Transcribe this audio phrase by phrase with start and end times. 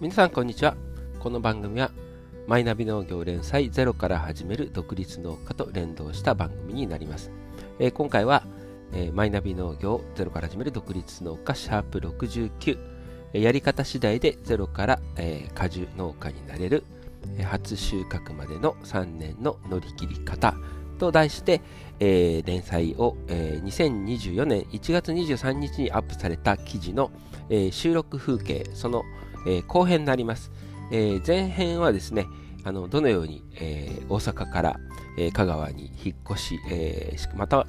[0.00, 0.76] 皆さんこんにちは。
[1.18, 1.90] この番組は
[2.46, 7.32] マイナビ農業連載ゼロから始める独立農家と連動した番組になります、
[7.80, 8.44] えー、今回は、
[8.92, 12.78] えー、マイナビ農業ゼロから始める独立農家シャープ69、
[13.32, 16.84] やり方次第でゼロから、え果樹農家になれる、
[17.42, 20.54] 初収穫までの3年の乗り切り方。
[20.98, 21.62] と題して、
[22.00, 27.10] えー、連載を、えー、2024年1月23日にアップされた記事の、
[27.48, 29.04] えー、収録風景、その、
[29.46, 30.50] え後編になります。
[30.90, 32.26] え前編はですね、
[32.64, 34.80] あのどのように、え大阪から、
[35.16, 37.66] え香川に引っ越し、えまた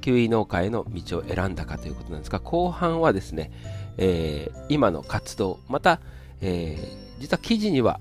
[0.00, 3.50] キウイ農家への道を選んだかということなんですが、後半はですね、
[3.96, 6.00] え今の活動、また、
[6.40, 6.78] え
[7.18, 8.00] 実は記事には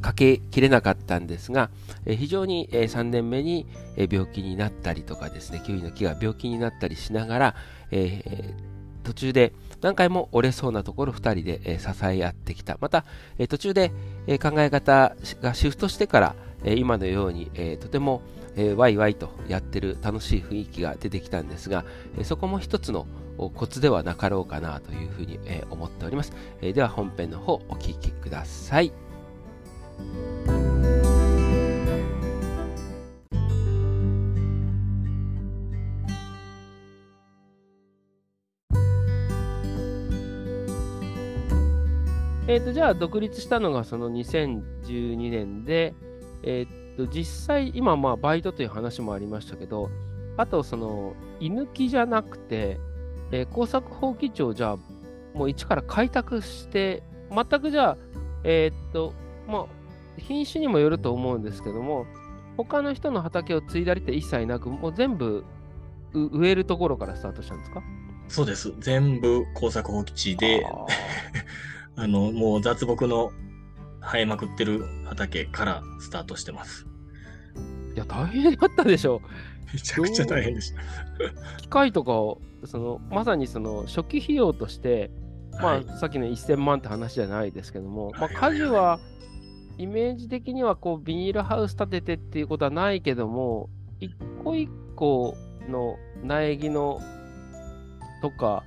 [0.00, 1.70] かけきれなかったんですが、
[2.06, 3.66] え非常に、え3年目に、
[3.96, 7.54] え病気になったりとかですね、キウイの木が病気になったりしながら、
[7.90, 12.78] えー、途中で何回も折れそうなところ2人で、え支え合ってきた。
[12.80, 13.04] また、
[13.38, 13.92] え途中で、
[14.26, 18.22] え考え方がシフトしてから、え今のように、えとても、
[18.56, 21.84] えワイワイとやってる楽しい雰囲気が出てきたんですが、
[22.18, 23.06] えそこも一つの
[23.54, 26.32] コツではなかろうかなというふうに、え思っております。
[26.60, 28.92] えでは本編の方お聴きください。
[42.50, 45.94] えーと、じゃあ独立したのがその2012年で、
[46.42, 49.90] えーと、実際今まあバイトという話もありましたけど
[50.38, 52.80] あとその居抜きじゃなくて、
[53.32, 54.76] えー、工作放棄地をじゃあ
[55.36, 57.96] もう一から開拓して全くじゃあ
[58.44, 59.12] えっ、ー、と
[59.46, 59.66] まあ
[60.16, 62.06] 品種にもよると思うんですけども
[62.56, 65.44] 他の人の畑を継いだりって一切なくもう全部
[66.14, 67.82] 植えるところからスタートしたんですか？
[68.28, 68.72] そうです。
[68.80, 70.66] 全部工作放棄地で
[71.98, 73.32] あの、もう雑木の
[74.00, 76.86] 生えまくってる畑からスタートしてます。
[77.94, 79.20] いや、大変だったでしょ。
[79.74, 80.80] めちゃくちゃ大変でした。
[81.58, 85.10] 機械とかを、その、まさにその初期費用として、
[85.60, 89.00] まあ、はい、さっきの1000万って話じゃないですけども、まあ、果樹は、
[89.76, 95.36] イメージ的にはこうビニールハウス建ててっていうことはないけども、一個一個
[95.68, 97.00] の苗木の
[98.22, 98.64] とか、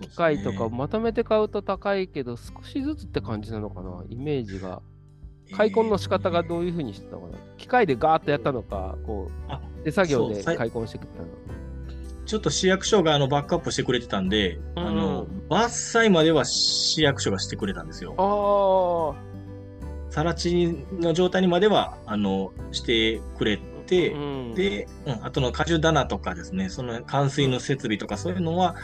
[0.00, 4.82] 機械とかまとめて買うと高いけど、少しずつって感じなのかな、イメージが。
[5.52, 11.28] 開墾の仕方がどういうふうにしてたのかな、機械でガーッとやったのか、こう手作業で開墾してくったの
[12.24, 18.14] ちょっと市役所があのバックアップしてくれてたんで、うん、あの伐採までは市役所がしてくれたんですよ。
[18.18, 20.12] ああ。
[20.12, 28.76] さら地の状態にまではあのしてくれて、うん、で、うん、あとの果樹棚とかですね、その冠水の設備とかそういうのは、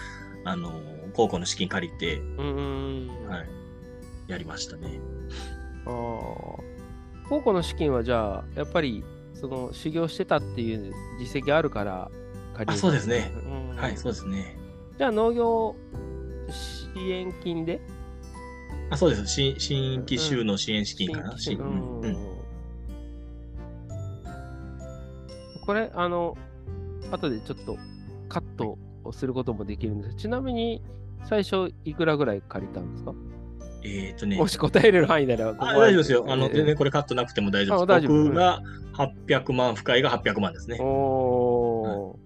[0.46, 0.80] あの
[1.12, 3.44] 高校の資金借りて、は
[4.28, 5.00] い、やりましたね。
[5.84, 9.02] あ高校の資金はじゃあ、やっぱり
[9.34, 12.10] その修行してたっていう実績あるから
[12.54, 13.32] 借りあそうですね。
[13.76, 14.56] はい、そうですね。
[14.96, 15.74] じゃあ農業
[16.48, 17.80] 支援金で？
[18.90, 19.26] あそうです。
[19.26, 21.36] 新新規収納支援資金かな？
[21.36, 22.38] 新うんうん、
[25.66, 26.38] これ、あの、
[27.10, 27.76] 後でちょっと
[28.28, 30.16] カットをすることもできるんです。
[30.16, 30.82] ちなみに、
[31.24, 33.14] 最初いくらぐらい借りたんですか？
[33.84, 34.36] えっ、とね。
[34.36, 36.24] もし答えれる範囲ならここ、大丈夫ですよ。
[36.28, 38.08] あの、全然これカットなくても大丈夫です。
[38.08, 38.60] 僕が
[38.94, 40.78] 800万、深井が800万ですね。
[40.80, 42.16] お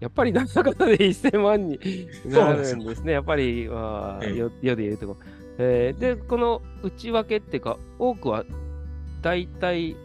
[0.00, 1.78] やっぱり旦那方で1000万に
[2.26, 3.12] なるんですね。
[3.12, 5.16] やっぱり、まあ、世で言うとこ。
[5.58, 8.44] えー、で、この内訳っていうか、多くは
[9.22, 9.96] 大体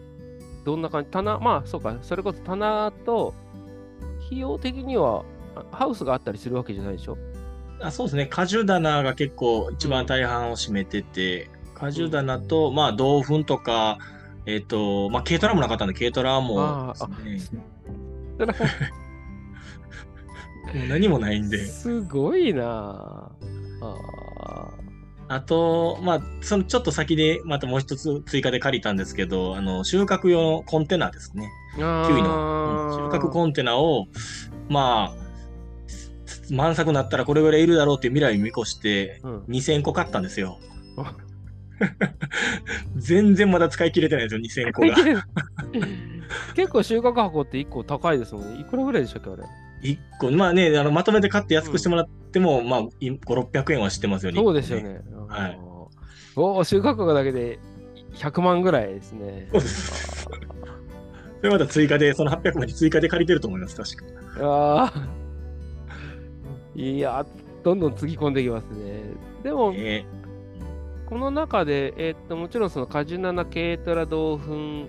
[0.64, 1.10] どんな感じ？
[1.10, 3.34] 棚、まあそうか、それこそ棚と、
[4.28, 5.26] 費用的には
[5.72, 7.18] ハウスがあったりするわけじゃないでしょ？
[7.82, 8.28] あそうですね。
[8.28, 13.98] 果樹棚が結構一番大半を占めてて、うん、果樹棚と、まあ、豆腐とか、
[14.46, 17.62] えっ、ー、と、まあ、軽トラもなかったんで、軽トラもですね。
[20.74, 21.58] もう何もないんで。
[21.66, 23.32] すごいな
[23.82, 24.68] あ
[25.28, 31.50] あと、まあ、そのちょっと先でまたもう一つ追加で借りたんですけど、あの、収穫用のコンテナですね。
[31.76, 31.88] キウイ
[32.22, 34.08] の、収穫コンテナを、
[34.68, 35.31] まあ、
[36.52, 40.60] 満作になったらこれぐらいいるだろうっていう未来を見越して、2000個買ったんですよ。
[42.98, 44.96] 全然まだ使い切れてないですよ、2000個が。
[46.56, 48.62] 結構収穫箱って1個高いですもんね。
[48.62, 49.44] いくらぐらいでしたっけ、あれ
[49.84, 54.40] ？1個、まあね、あのまとめて買って安くしてもらっても、うん、まあ、5、600円はしてますよね。
[54.40, 55.02] そうですよね。
[55.28, 55.60] はい。
[56.36, 57.60] お収穫箱だけで
[58.14, 59.48] 100万ぐらいですね。
[59.52, 60.24] そうです。
[60.24, 60.30] そ
[61.44, 63.96] れまた追加で、その800万に追加で借りてると思います、確
[64.38, 64.46] か。
[64.46, 65.21] ああ。
[66.76, 67.26] いや、
[67.64, 69.04] どんどんつぎ込んでいきますね。
[69.44, 70.06] でも、え
[71.06, 74.88] この中で、えー、っともちろんそのカジュナナ軽トラ銅粉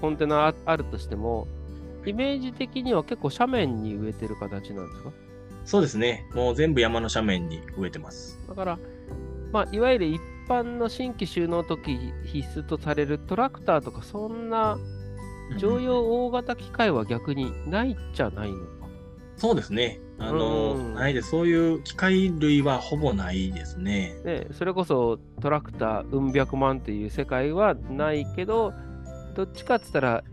[0.00, 1.48] コンテナあるとしても、
[2.06, 5.10] イメージ的には結構斜面に植えてる形なんですか？
[5.64, 6.26] そうですね。
[6.34, 8.38] もう全部山の斜面に植えてます。
[8.48, 8.78] だから、
[9.50, 14.78] まあ、いわゆる一般の新規収納時必須とされるトラクターとか、そんな
[15.58, 18.64] 常用大型機械は逆にないっちゃないのか。
[19.36, 20.00] そうですね。
[20.18, 24.14] あの、ないで、そういう機械類はほぼないですね。
[24.24, 28.72] ねそれこそトラクター、うん百万っていう世界はないけど、
[29.34, 30.24] どっちかっつったら、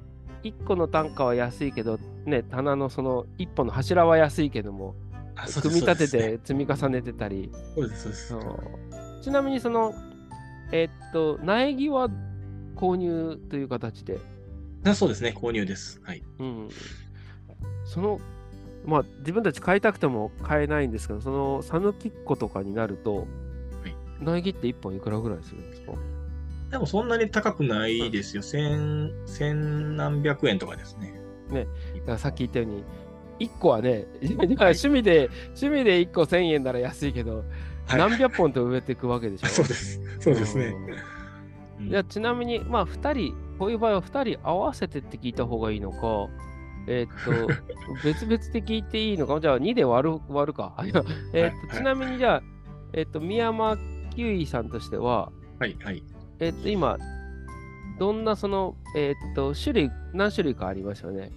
[0.44, 4.96] 1個の単価は安いけど、ね、棚のその1本の柱は安いけども、
[5.62, 7.52] 組み立てて積み重ねてたり。
[7.76, 8.48] そうです、そうで
[9.22, 9.24] す。
[9.24, 9.94] ちなみにその、
[10.72, 12.10] えー、っと、苗木は
[12.76, 14.20] 購入という形で？
[14.96, 16.02] そうですね、購入です。
[16.04, 16.24] はい。
[16.40, 16.70] うん。
[17.86, 18.20] その、
[18.86, 23.26] まあ、自分たち買いたくても買えないんですけど、その、讃岐っ子とかになると、はい、
[24.22, 25.94] 苗木って1本いくらぐらいするんですか？
[26.72, 28.42] でもそんなに高くないですよ。
[28.42, 31.14] 千、千何百円とかですね。
[31.50, 31.68] ね。
[32.00, 32.84] だからさっき言ったように、
[33.48, 37.44] 1個はね、趣味で、趣味で1個1000円なら安いけど、
[37.88, 39.48] はい、何百本と植えていくわけでしょ？
[39.52, 40.02] そうです。
[40.20, 40.74] そうですね。
[41.90, 46.30] じゃちなみに、まあ、2人、こういう場合は2人合わせてって聞いた方がいいのか、
[46.88, 47.54] えー、っと、
[48.04, 50.76] 別々で聞いていいのか、じゃあ2で割る割るか。
[51.34, 52.44] えっと、ちなみにじゃあ、
[52.94, 53.78] えー、っと、宮山
[54.16, 56.04] 九位さんとしては、はいはい。
[56.40, 56.98] えっと、今、
[58.00, 61.32] どんなその、えっと、種類、何種類かありますよね？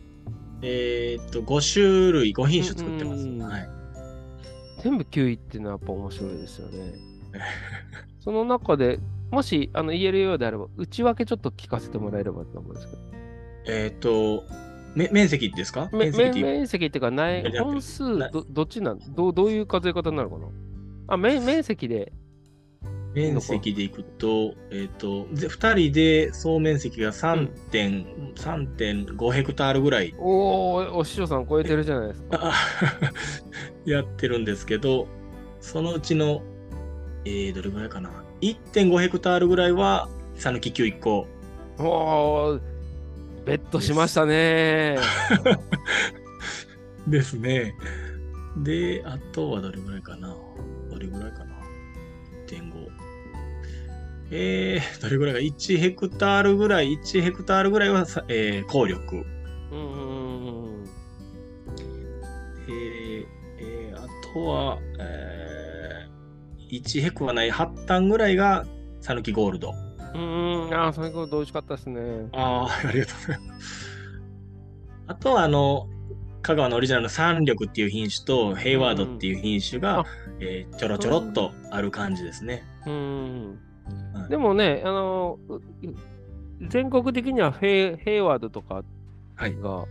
[0.62, 3.26] えっと、5種類、5品種作ってます。
[3.28, 3.68] はい。
[4.82, 6.94] 全部9位っていうのはやっぱ面白いですよね。
[8.20, 8.98] その中で、
[9.30, 13.02] もしあの言えるようであれば、内訳ちょっと聞かせてもらえればと思うんですけど。
[13.66, 14.44] えっ、と、
[14.94, 15.88] め面積ですか？
[15.92, 19.14] 面積面積っていうか、ない本数ど、どっちなん？
[19.14, 20.46] どどういう数え方になるかな？
[21.08, 22.12] あ面面積で。
[23.14, 30.12] 面積でいくと、えっ、ー、と、2人で総面積が3.5、うん、ヘクタールぐらい。
[30.18, 32.52] おお、お師匠さん超えてるじゃないですか。
[33.86, 35.06] やってるんですけど、
[35.60, 36.42] そのうちの、
[37.24, 38.10] えー、どれぐらいかな
[38.40, 41.28] ？1.5ヘクタールぐらいは、讃岐9 1個。
[41.78, 42.58] おお、
[43.44, 44.98] ベットしましたね。
[47.06, 47.74] ですね。
[48.62, 50.34] で、あとはどれぐらいかな？
[50.90, 51.54] どれぐらいかな
[52.46, 52.88] ？1.5。
[54.30, 59.16] えー、どれぐらいか？1ヘクタールぐらい、1ヘクタールぐらいは、えー、効力。
[59.70, 60.84] うん。
[62.66, 63.26] えー、
[63.58, 68.64] えー、あとは、えー、1ヘクはない、8タンぐらいが、
[69.02, 69.74] 讃岐ゴールド。
[70.14, 72.28] うん、ああ、それこそ美味しかったですね。
[72.32, 73.88] ああ、ありがとうございます。
[75.06, 75.88] あとは、あの、
[76.42, 80.04] 香川のオリジナルの三緑っていう品種とヘイワードっていう品種が、うん、
[80.40, 82.62] えー、ちょろちょろっとある感じですね。
[82.86, 83.58] うん。
[84.14, 85.38] うん、でもね、あの、
[86.68, 88.82] 全国的にはヘイヘイワードとか
[89.36, 89.84] が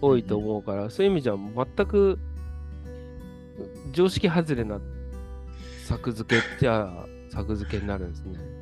[0.00, 2.18] 多いと思うから、はい、そういう意味じゃ全く
[3.92, 4.80] 常識外れな
[5.84, 8.53] 作付けっちゃ作付けになるんですね。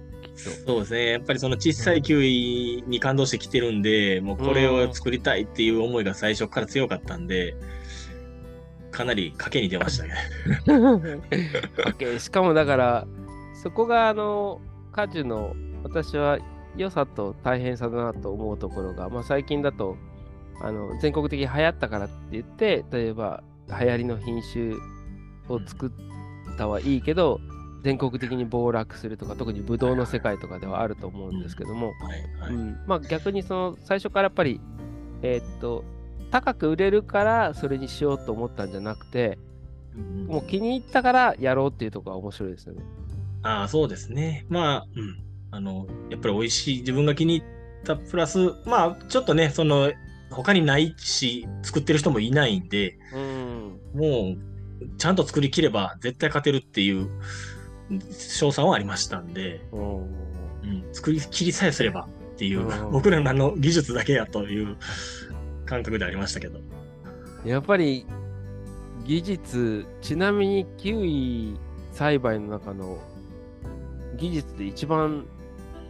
[0.67, 1.11] そうですね。
[1.12, 7.55] やっぱりその小さいキウイに感動してきてるんで、もうこれを作りたいっていう思いが最初から強かったんで、
[8.91, 10.15] かなり賭けに出ましたね。
[12.19, 13.06] しかもだから、
[13.63, 14.61] そこがあの、
[14.93, 16.39] 果樹の私は
[16.77, 19.96] 良さと大変さだなと思うところが、まあ、最近だと
[20.61, 24.75] あの全国的に流行ったからって言って例えば流行りの品種
[25.49, 27.41] を作ったはいいけど、
[27.82, 31.93] 全国的に暴落するとか特にブドウの世界とかではあると思うんですけども、
[32.48, 34.60] うんまあ、逆にその最初からやっぱり、
[35.22, 35.84] えー、っと
[36.31, 39.39] 高く売れるからそれにしようと思ったんじゃなくて、
[40.27, 42.82] もう気に入ったからやろうっていうところが面白いですよね。
[43.43, 44.46] ああ、そうですね。
[44.48, 45.22] まあ、うん。
[45.51, 49.93] あの、やっぱり美味しい、自分が気に入ったプラス、まあ、ちょっとね、その、
[50.31, 54.53] 他にないし、作ってる人もいないんで、うん、もう、
[54.96, 57.08] ちゃんと作りきれば絶対勝てるっていう
[58.11, 64.77] 賞賛はありましたんで、うん、作りきりさえすればっていう、 僕らのあの技術だけやという
[65.67, 66.61] 感覚でありましたけど。
[67.44, 68.06] やっぱり
[69.05, 71.56] 技術、ちなみにキウイ
[71.93, 72.99] 栽培の中の
[74.17, 75.27] 技術で一番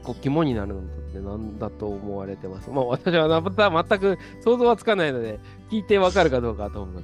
[0.02, 0.82] こう肝になるのっ
[1.12, 2.71] て何だと思われてます？
[2.71, 5.38] まあ私はまた全く想像はつかないので、
[5.71, 7.02] 聞いてわかるかどうかと思う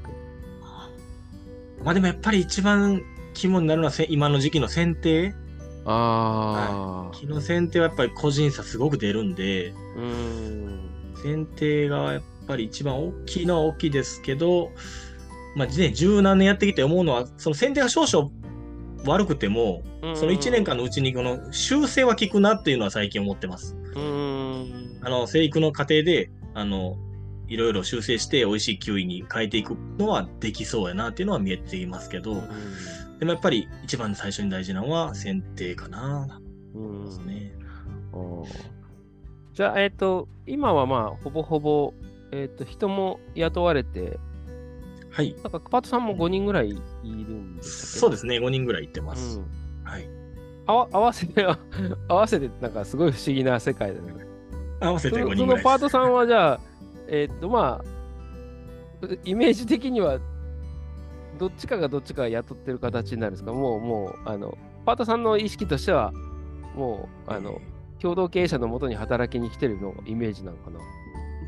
[1.84, 3.02] まあでもやっぱり一番
[3.34, 5.34] 肝になるのは今の時期の剪定？
[5.84, 10.90] ああ、木の剪定はやっぱり個人差すごく出るんで、うん。
[11.22, 14.70] 剪定がやっぱり一番大きいのは大きいですけど、
[15.56, 18.30] まあね、十何年やってきて思うのは、その剪定が少々
[19.06, 19.82] 悪くても、
[20.14, 23.76] その1年間のうちにこの修正は効くなっていうのは最近思ってます。
[23.94, 23.98] あ
[25.08, 26.96] の生育の過程であの
[27.46, 32.42] いろいろ修正して美味しいキウイに変えていくのはできそうやなっていうのは見えていますけど、
[33.18, 36.40] でもやっぱり一番最初に大事なのは剪定かな。
[36.74, 37.52] うんですね。
[39.54, 41.92] じゃあ、えっ、ー、と、今はまあ、ほぼほぼ、
[42.30, 44.18] えっ、ー、と、人も雇われて、
[45.10, 45.34] はい。
[45.42, 49.40] なんか、パートさんも5人ぐらいいるんですそうですね、5人ぐらい行ってます。
[49.40, 49.46] うん、
[49.82, 50.08] はい。
[50.66, 51.44] あわ合わせて、
[52.08, 54.12] 合わせて、 なんかすごい不思議な世界だね。
[54.80, 56.60] 合わせて5人ぐらいそのパートさんはじゃあ、
[57.08, 60.20] えっ、ー、と、まあ、イメージ的には、
[61.38, 63.52] どっちかがどっちか雇ってる形になるんですか？
[63.52, 66.12] もう、もう、あの、パートさんの意識としては、
[66.74, 67.60] もう、あの、
[68.00, 70.78] 共同経営者のもとに働きに来てるのイメージなのかな？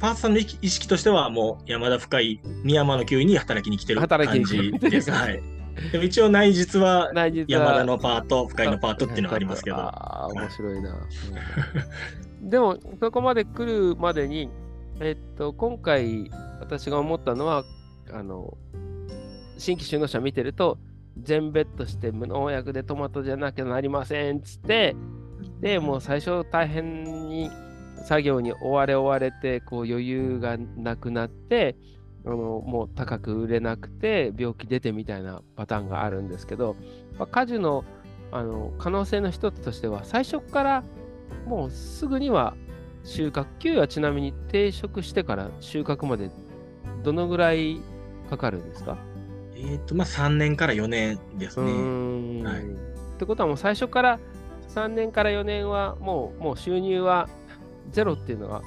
[0.00, 5.10] パートさんの意識としては、もう山田深い深山の級に働きに来てる感じです。
[5.12, 5.42] はい。
[5.92, 7.10] でも一応内実は
[7.46, 9.76] 山田のパート、深いのパートっていうのがありますけど。
[9.76, 10.94] ああ、面白いな。
[12.42, 14.50] でも、そこまで来るまでに、
[15.00, 16.30] えっと、今回
[16.60, 17.64] 私が思ったのは、
[18.12, 18.56] あの、
[19.60, 20.78] 新規就農者見てると、
[21.20, 24.96] 全ベッドして無農薬でトマトじゃなきゃなりませんっつって、
[25.60, 27.50] で、もう最初大変に
[28.04, 31.76] 作業に追われ追われて、こう余裕がなくなって、
[32.24, 36.76] あのもう高く売れなくて病気出てみたいなパターンがあるんですけど、
[37.18, 37.84] まあ、果樹の
[38.30, 40.84] あの可能性の一つとしては最初から
[41.46, 42.54] もうすぐには
[43.04, 46.30] 収穫給与はちなみに定食してから収穫まで
[47.02, 47.80] どのぐらい
[48.28, 48.98] かかるんですか？
[49.60, 52.44] えっ、ー、とまあ3年から4年ですね。
[52.44, 54.18] はい、ってことはもう最初から
[54.68, 57.28] 3年から4年はもうもう収入は
[57.90, 58.62] ゼロっていうのは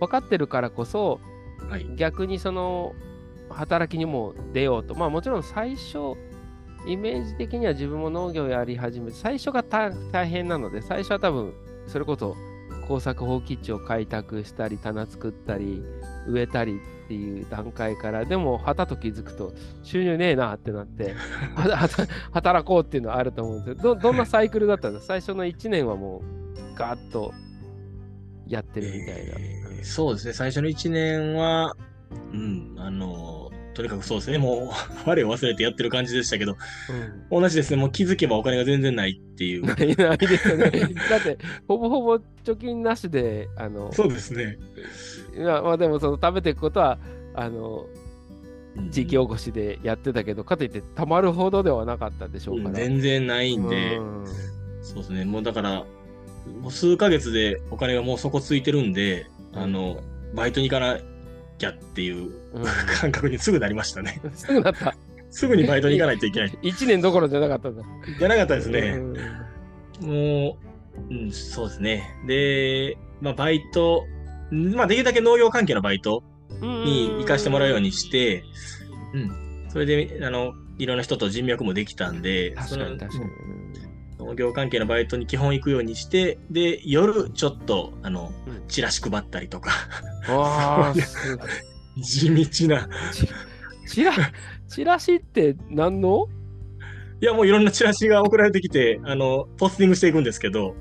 [0.00, 1.20] 分かってるからこそ、
[1.68, 2.94] はい、逆にその
[3.50, 4.94] 働きにも出ようと。
[4.94, 6.16] まあもちろん最初
[6.86, 9.92] イメージ的には自分も農業やり始め最初が大
[10.26, 11.52] 変なので最初は多分
[11.86, 12.36] それこそ
[12.86, 15.82] 耕作放棄地を開拓したり棚作ったり
[16.26, 21.14] 植えたりっていう段階からでも旗と気づくと収入ねえなってなって
[22.32, 25.14] 働こうっていうのはあると思うんですけどどんなサイクルだったんですか？
[25.14, 27.32] 最初の1年はもうガーッと
[28.46, 30.34] やってるみたいな、えー、そうですね。
[30.34, 31.74] 最初の1年は
[32.34, 34.68] うんあのとにかくそうですね、もう
[35.08, 36.56] 我を忘れてやってる感じでしたけど、
[37.30, 39.64] うん、同じですね、もう気づけばお金が全然ないっていう。
[39.64, 40.70] ないないですよね。
[41.08, 44.58] だって、ほぼほぼ貯金なしで、あの、そうですね。
[45.32, 46.98] いや、まあでも、その食べていくことは、
[47.34, 47.86] あの、
[48.90, 52.74] 地域おこしでやってたけど、かといってたまるほどではなかったでしょうから。
[52.74, 54.24] 全然ないんで、うん、
[54.82, 55.84] そうですね、もうだから、
[56.60, 60.00] もう数ヶ月でお金がもう底ついてるんで、あの、
[60.34, 61.17] バイトに行かない
[61.58, 62.32] きゃっていう
[63.00, 64.20] 感覚にすぐなりましたね。
[64.34, 64.94] すぐなった。
[65.30, 66.50] すぐにバイトに行かないといけない。
[66.62, 67.82] 1年どころじゃなかったんだ。
[68.18, 68.96] じゃなかったですね。
[70.00, 70.56] も
[71.10, 72.14] う、うん、そうですね。
[72.26, 74.06] で、まあ、バイト、
[74.50, 76.22] まあ、できるだけ農業関係のバイト
[76.62, 78.42] に行かしてもらうようにして、
[79.12, 79.68] うん。
[79.68, 83.30] それで、あの、いろんな人と人脈もできたんで、確かに確かに。
[84.18, 89.70] 農業関係のバイトに基本行くようにして、で、夜ちょっと、あの、うん、チラシ配ったりとか。
[90.28, 90.94] ああ、
[92.02, 92.88] 地道な。
[93.86, 94.12] チラ、
[94.68, 96.26] チラシって何の？
[97.20, 100.74] いや、もういろんなチラシが送られてきて、あの、ポスティングしていくんですけど。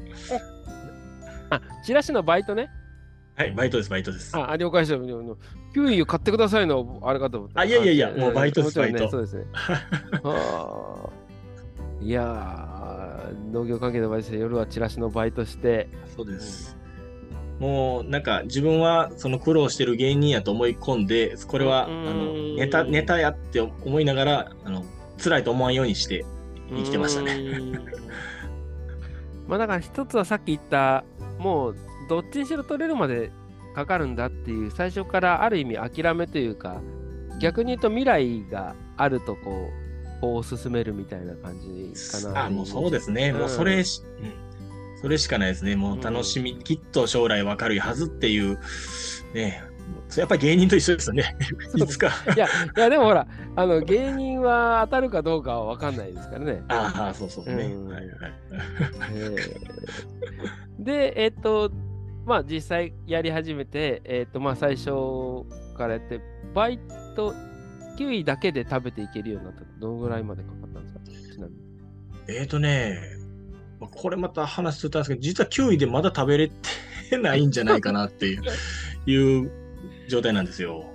[1.50, 2.70] あ、チラシのバイトね？
[3.36, 4.36] はい、バイトです、バイトです。
[4.36, 4.96] あ、了解した。
[5.74, 7.60] キウイを買ってくださいの、あれかと思って。
[7.60, 9.10] あ、いやいやいや、もうバイトです、バイト。
[9.10, 9.46] そうですね。
[12.02, 15.88] いや農業関係のバイトして夜はチラシのバイトして。
[16.16, 16.78] そうです、
[17.60, 24.86] うん、もうなんか自分はその苦労してる芸人やと思い込んでこれはあのネタネタやって思いながらあの
[25.18, 26.26] 辛いと思わんようにして
[26.70, 27.40] 生きてましたね。
[29.48, 31.06] まあだから一つはさっき言った
[31.40, 31.76] もう
[32.10, 33.32] どっちにしろ取れるまで
[33.76, 36.82] かかるんだっていう最初からある意味諦めというか
[37.40, 39.87] 逆に言うと未来があるとこう
[40.22, 42.46] を進めるみたいな感じかな。
[42.46, 43.30] あ、もうそうですね。
[43.30, 45.76] うん、もうそれし、うん、それしかないですね。
[45.76, 48.60] もう楽しみ、うん、きっと将来わかるはずっていう、
[49.34, 49.64] ね、
[50.16, 51.36] やっぱり芸人と一緒ですよね。
[51.76, 56.64] いつかいや、いやでもほら、あの芸人は当たるかどうかは分かんないですからね。
[56.70, 57.66] ああ、そうそうね。
[57.66, 58.34] うん、はいはい
[59.14, 61.72] えー、で、えっ、と、
[62.26, 65.46] まあ実際やり始めて、えっ、と、まあ最初
[65.78, 66.22] からやって、
[66.54, 66.80] バイ
[67.16, 67.34] ト
[67.98, 71.00] キウイだけで食べていけるようになったらどのぐらいまでかかったんですか？
[71.34, 71.60] ちなみに。
[72.30, 73.00] えっ、ー、とね、
[73.80, 76.52] これまた話してたんですけど、実はキウイでまだ食べれ
[77.10, 78.44] てないんじゃないかなっていう
[79.12, 79.52] いう
[80.10, 80.86] 状態なんですよ。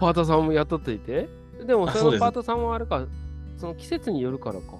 [0.00, 1.28] パートさんも雇っていて？
[1.66, 3.06] でもそのパートさんはあれか、
[3.56, 4.78] その季節によるからか。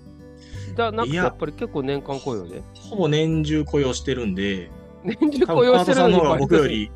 [0.74, 2.62] じゃなくて、やっぱり結構年間雇用で？
[2.74, 4.70] ほぼ年中雇用してるんで、
[5.04, 6.90] 年中雇用してるのにパートさんの方が僕より、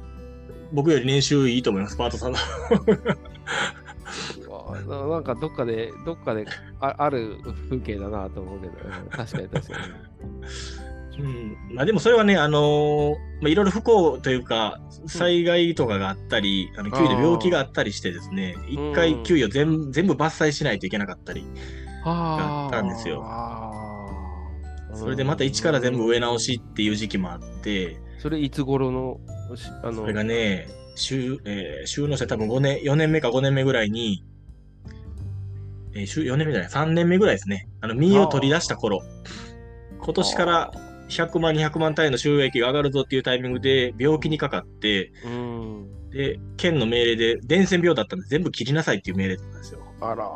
[0.73, 2.39] 僕より年収いいと思います、パートさんの。
[4.87, 6.47] なんかどっかで、どっかで
[6.81, 7.39] あある
[7.69, 8.75] 風景だなと思うけど、
[9.11, 9.95] 確かに確かに。
[11.19, 21.47] うん、まあでもそれはね、あのー、まあ、いろいろ不幸というか、災害とかがあったり、うん、あの給与で病気があったりしてですね、一回給与全全部伐採しないといけなかったり
[22.05, 23.25] があったんですよ。
[24.95, 29.21] それでまた一から全部植え直しっていう時期もあって、それいつ頃の
[29.83, 34.25] あのそれがね、週、えー、週の生多分5年、4年目か5年目ぐらいに、
[35.97, 37.69] えー、週4年目じゃない、3年目ぐらいですね。
[37.81, 39.03] あの、実を取り出した頃。
[39.99, 40.71] 今年から
[41.09, 49.81] 100万、200万単位の収益が上がるぞっていうタイミングで病気にかかって、うん、で、県の命令で伝染病だったんで全部切りなさいっていう命令だったんですよ。
[50.01, 50.31] あら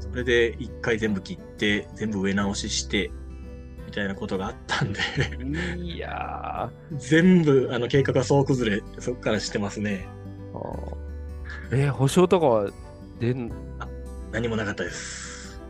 [0.00, 3.10] それで一回全部切って、全部植え直しして、
[3.86, 5.00] みたいなことがあったんで
[5.76, 10.06] いや全部あの計画が総崩れ、そこからしてますね。
[11.72, 12.70] えー、保証とかは
[13.20, 13.50] 出ん
[14.34, 15.62] 何もなかったです。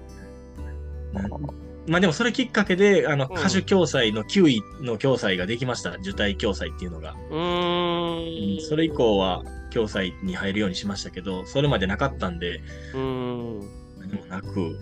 [1.87, 5.91] まあでもそれきっかけで、あの、歌手共済の9位の共済ができました。
[5.97, 7.15] 受胎共済っていうのが。
[7.31, 8.59] うん。
[8.67, 12.63] それ以降は共済に入るようにしましたけど、それまでなかったんで、
[12.95, 13.61] うん。
[13.99, 14.79] 何もなく。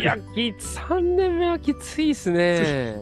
[0.00, 3.00] いや、き3年目はきついっすね。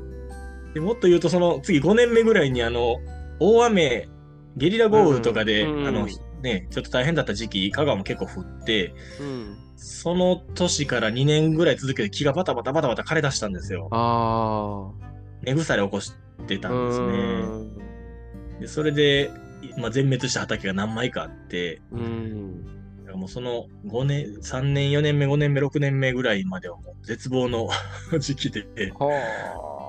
[0.72, 2.96] でもっと言うと、その次5年目ぐらいにあの、
[3.38, 4.08] 大雨、
[4.56, 6.08] ゲリラ豪雨とかで、うん、あの、
[6.42, 13.88] ね、ちょっと大変だった時期、香川も結構降って、うん、その年から2年ぐらい続けて木がバタバタバタバタ枯れ出したんですよ。
[13.90, 15.10] ああ。
[15.42, 16.12] 根腐れ起こし
[16.46, 18.60] てたんですね。
[18.60, 19.30] でそれで、
[19.78, 22.66] まあ、全滅した畑が何枚かあって、うん。
[23.14, 27.68] もうその5年、3年、4年目、5年目、6年目ぐらいまではもう絶望の
[28.20, 28.66] 時期で。
[28.92, 29.79] は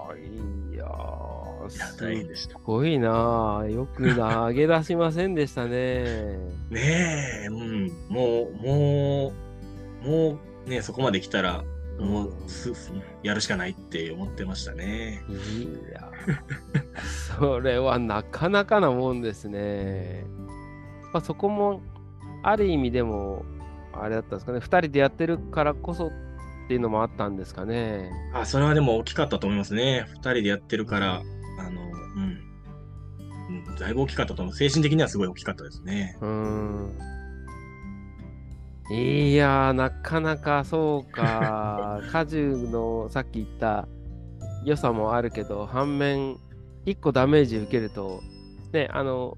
[1.72, 6.38] すごいなよく投げ出しませんでしたね。
[6.70, 9.34] ねえ、うん、もう、も
[10.04, 11.64] う、もうね、そこまで来たら、
[12.00, 12.72] もうす、
[13.24, 15.24] やるしかないって思ってましたね。
[15.30, 16.12] いや、
[17.38, 20.26] それはなかなかなもんですね。
[21.14, 21.82] まあ、そこも、
[22.44, 23.46] ある意味でも、
[23.94, 26.12] あれだったんですかね、2人でやってるからこそっ
[26.68, 28.10] ていうのもあったんですかね。
[28.34, 30.06] あ、それはでも大きかったと思いますね。
[30.10, 31.22] 2人でやってるから、
[31.62, 32.52] あの、うん。
[33.50, 34.56] うん、だいぶ大きかったと思う。
[34.56, 36.18] 精神的にはすごい大きかったですね。
[36.22, 36.98] うん。
[38.92, 42.02] いやなかなかそうか。
[42.12, 43.88] 果樹のさっき言った
[44.66, 46.38] 良さもあるけど、反面、
[46.86, 48.22] 1個ダメージ受けると、
[48.74, 49.38] ね、あの、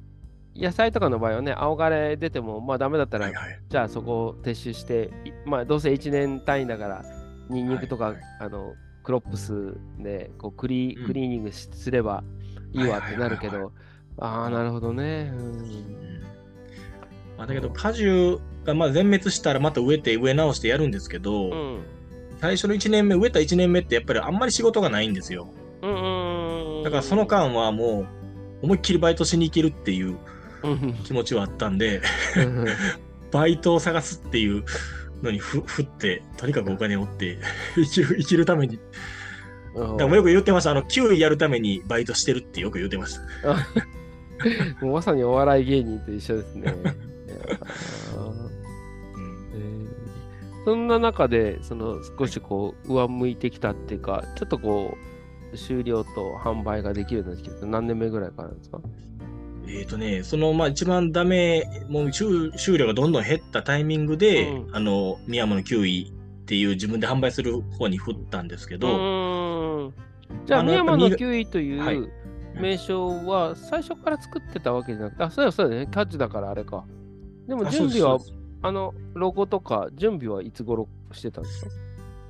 [0.56, 5.12] 野菜とかの場合はね、青枯れ出ても、まあダメだったら、はいはい、じゃあそこを撤収して、
[5.46, 7.06] まあどうせ1年単位だから、
[7.50, 12.24] ニンニクとか、はいはい、あの、クロップスでこうクリクリーニングすれば
[12.72, 13.72] いいわってなるけど、
[14.18, 15.32] ああ、なるほどね。
[15.34, 16.24] うん、
[17.38, 21.84] まあ、だけど、果樹がまあ全滅したらまた植えて植え直してやるんですけど、うん、
[22.40, 25.50] 最初の1年目、植えた1年目ってやっぱりあんまり仕事がないんですよ。
[26.84, 28.08] だからその間はもう
[28.64, 30.18] 思いっきりバイトしに行けるっていう
[31.04, 32.02] 気持ちはあったんで
[33.32, 34.64] バイトを探すっていう
[35.24, 37.40] のにふ 振って、とにかくお金をって
[37.76, 38.80] 生きる、生きるために。
[39.98, 40.72] でもよく言ってました。
[40.72, 43.22] あの、9位やるためにバイトしてるってよく言ってました。
[44.86, 46.76] もうまさにお笑い芸人と一緒ですね。
[50.66, 54.96] そんな中で、その少しこう、上向いてきたっていうか、ちょっとこ
[55.54, 58.80] う、終了と販売ができるようになってきて、何年目ぐらいからですか？
[59.68, 69.92] えっ、ー、とね、その、まあ、一番ダメ、もう収収量がどんどん減ったタイミングで、うん、あの、宮山の9位っていう自分で販売する方に振ったんですけど、
[70.46, 72.12] じゃあ、宮山の9位という
[72.60, 76.86] 名称は最初から作ってたわけじゃなくて、あ、そうやそうだね、キャッチだからあれか。
[77.48, 78.20] でも準備は、
[78.62, 81.72] あの、ロゴとか、準備はいつ頃してたんですか？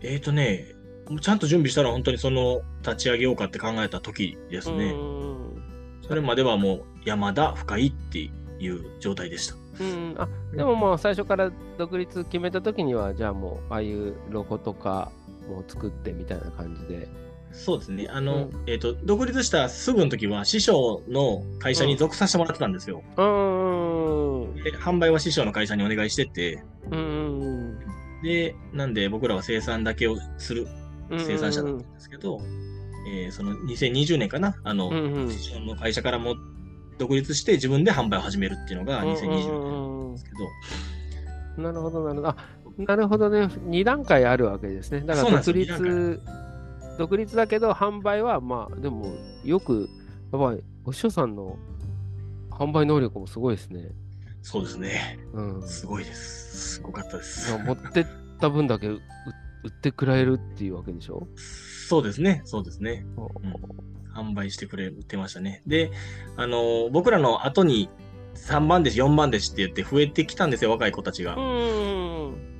[0.01, 0.75] えっ、ー、とね、
[1.21, 4.93] ちゃんと準備したら本当にその立ち上げようかって考えた時ですね。
[6.07, 8.31] それまではもう山田深井ってい
[8.69, 9.55] う状態でした。
[9.79, 15.11] うん、あでもまあ最初から独立決めた時にはじゃあもうああいうロゴとか
[15.49, 17.07] も作ってみたいな感じで。
[17.51, 18.07] そうですね。
[18.09, 23.03] あの、うん、えっ、ー、と、独立したすぐの時は師匠の会社に属させてもらってたんですよ。
[23.15, 24.63] うん。
[24.63, 26.63] で販売は師匠の会社にお願いしてて。
[26.89, 27.79] うん。
[28.23, 30.67] で、なんで僕らは生産だけをする
[31.11, 32.41] 生産者だったんですけど、
[33.07, 36.35] えー、その2020年かな、あの、うんうん、の会社からも
[36.97, 40.31] 独立して自分で販売を始めるっていうのが2020年なんですけ
[41.57, 42.27] ど、なるほど、なるほど。
[42.29, 42.37] あ、
[42.77, 43.43] なるほどね。
[43.43, 45.01] 2段階あるわけですね。
[45.01, 46.21] だから独立、
[46.97, 49.13] 独立だけど、販売は、まあ、でも、
[49.43, 49.89] よく、
[50.31, 51.57] やっぱり、お師匠さんの
[52.49, 53.91] 販売能力もすごいですね。
[54.41, 55.19] そうですね。
[55.33, 55.67] うん。
[55.67, 56.73] すごいです。
[56.75, 57.55] すごかったです。
[57.57, 58.05] 持ってっ
[58.39, 58.99] た分だけ売
[59.67, 61.27] ってくれるっていうわけでしょ？
[61.87, 62.41] そうですね。
[62.45, 63.05] そうですね。
[63.17, 65.61] うん、販売してくれてましたね。
[65.67, 65.91] で、
[66.37, 67.89] あの、僕らの後に
[68.35, 71.37] 3番弟子、4番弟子って言って増えてきたんですよ、若い子たちが。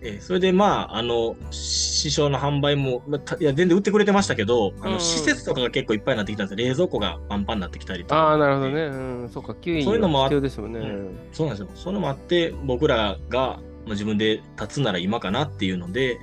[0.05, 6.67] えそれでまあ、あの、師匠の販売も、まあ、いや、全然売ってくれてましたけど、あの、施設とかが結構いっぱいになってきたんですよ。
[6.67, 8.17] 冷蔵庫がパンパンになってきたりとか。
[8.17, 8.81] ああ、なるほどね。
[8.83, 11.69] うん、そうか、9位そういうのも必要ですよね、うん、そうなんですよ。
[11.75, 16.17] そういうのもあって、僕らが、自分で立つなら今かなっていうので、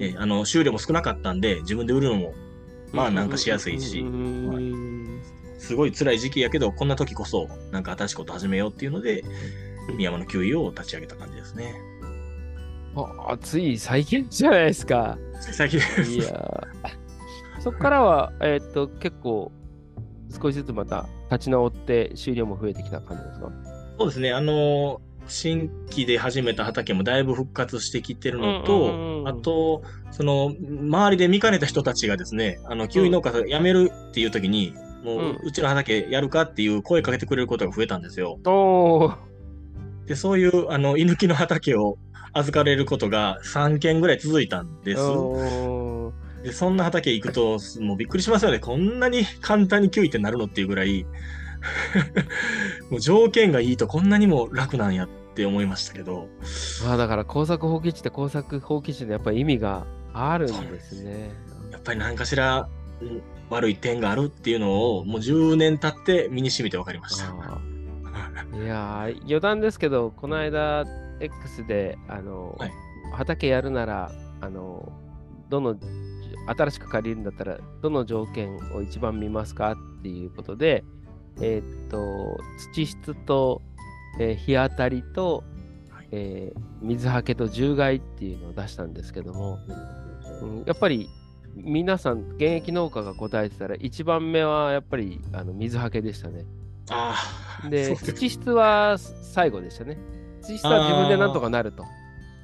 [0.00, 2.34] えあの、収量も少なかったんで、自分で売るのも、
[2.92, 4.04] まあなんかしやすいし、
[5.58, 9.24] すごい辛い時期やけど、こんな時こそ、なんか新しいこと始めようっていうので、
[9.96, 11.74] 宮山の給油を立ち上げた感じですね。
[12.96, 15.18] あ、つい最近じゃないですか。
[15.40, 16.10] 最近です。
[16.12, 16.60] いや
[17.60, 19.52] そこからは、えー、っと、結構、
[20.30, 23.50] 少しずつまた立ち直って収量も増えてきた感じですか？
[23.98, 24.32] そうですね。
[24.32, 38.38] あの新規で始めた畑もだいぶ復活してきてるのと、あと、その、周りで見かねた人たちがですね、あの、キウイ農家辞めるっていう時に、もう、うん、うちの畑やるかっていう声かけてくれることが増えたんですよ。
[40.06, 41.98] で、そういう、あの、居抜きの畑を
[42.32, 45.02] 預かれることが3件ぐらい続いたんです。
[46.42, 48.58] で、そんな畑行くと、もうびっくりしますよね。
[48.58, 51.04] こんなに簡単にキウイってなるのっていうぐらい、
[52.90, 56.28] もう条件がいいとこんなにも楽なんやって思いましたけど。
[56.84, 61.30] まあだから工作放棄地って工作放棄地でやっぱり意味があるんですね。
[61.70, 62.68] やっぱり何かしら
[63.48, 67.28] 悪い点があるっていうのをもう10年経って身に染みて分かりました。
[68.58, 70.84] いや余談ですけど、この間
[71.20, 72.72] X であの、はい、
[73.12, 74.90] 畑やるならあの
[75.48, 75.76] どの
[76.46, 80.84] 新しく借りるんだったらどの条件を一番見ますかっていうことで、
[81.40, 82.38] えー、っと
[82.74, 83.62] 土質と、
[84.18, 85.44] えー、日当たりと、
[85.90, 89.58] はい、えー、水はけと獣害っていうのを出したんですけども、
[90.42, 91.08] うん、やっぱり
[91.54, 96.44] 皆さん、現役農家が答えてたら、1番目はやっぱりあの水はけでしたね。
[96.90, 97.16] あ
[97.68, 99.98] で、土質は最後でしたね。
[100.42, 101.84] 土質は自分でなんとかなると。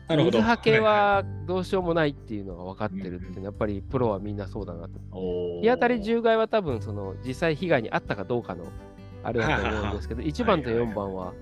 [0.09, 5.01] 水はけはどうしようもないっていうのが分かってるっていうのは、やっぱりプロはみんなそうだなと。
[5.63, 8.65] 日当たり獣害は多分その実際被害に遭ったかどうかの
[9.23, 11.33] あれだと思うんですけど、1番と4番は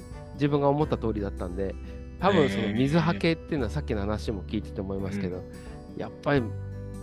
[0.42, 1.72] 自分が思った通りだったんで、
[2.18, 5.44] 多分その水はけっていうのはさっきの話も聞いてて思いますけど、
[5.96, 6.42] やっぱり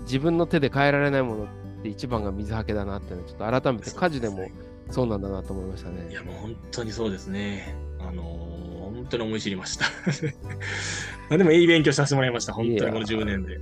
[0.03, 1.47] 自分の手で変えられないものっ
[1.81, 4.49] て一番が水はけだなっていうのはちょっと改めて家事でも
[4.89, 6.09] そうなんだなと思いましたね。
[6.11, 7.73] いやもう本当にそうですね。
[7.99, 9.85] あのー、本当に思い知りました。
[11.33, 12.51] あでもいい勉強させてもらいました。
[12.51, 13.59] 本当にこの10年で。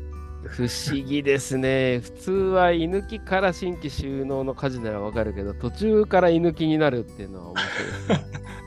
[0.47, 1.99] 不思議ですね。
[1.99, 8.47] 普通は居抜きから新規収納の家事ならわかるけど、途中から居抜きになるっていうのは面白いですね。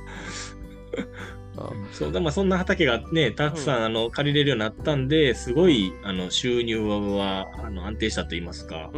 [1.92, 8.90] そうだまあそんな畑がねたくさん、うん、あの借りれるようになったんですごいあの収入はあの安定したと言いますか。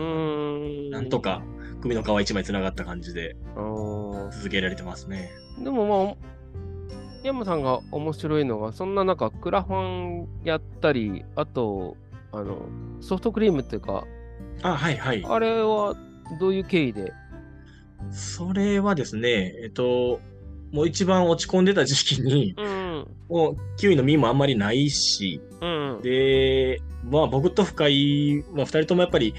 [0.91, 1.43] なんとか
[1.81, 3.37] 首の皮一枚つながった感じで
[4.31, 5.31] 続けられてますね。
[5.59, 6.17] でもまあ
[7.25, 11.97] 山さんが面白いのがそんな中クラファンやったりあと
[12.33, 12.69] あの
[13.01, 14.05] ソフトクリームっていうか
[14.63, 15.25] あはいはい。
[15.25, 15.97] あれは
[16.39, 17.13] どういう経緯で？
[18.11, 20.21] それはですねえっと
[20.73, 29.35] もう一番落ち込んでた時期に、うん、もうキウイの実もあんまりないし、うん、で、まあ僕と深井、まあ、二人ともやっぱり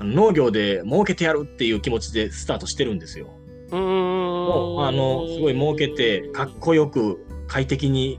[0.00, 3.28] 農業で儲けてやるっていう気持ちでスタートしてるんですよ。
[3.70, 3.80] うん。
[3.80, 8.18] もうあのすごい儲けてかっこよく快適に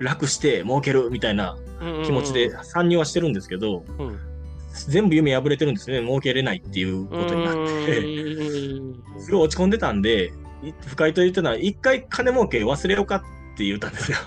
[0.00, 1.56] 楽して儲けるみたいな
[2.04, 4.18] 気持ちで参入はしてるんですけど、うん、
[4.88, 6.00] 全部夢破れてるんですね。
[6.00, 7.54] 儲けれないっていうことになっ
[7.86, 9.20] て。
[9.22, 10.32] すごい落ち込んでたんで
[10.86, 13.22] 深井と言ってたのは、一回金儲け忘れようかっ
[13.56, 14.18] て言ったんですよ。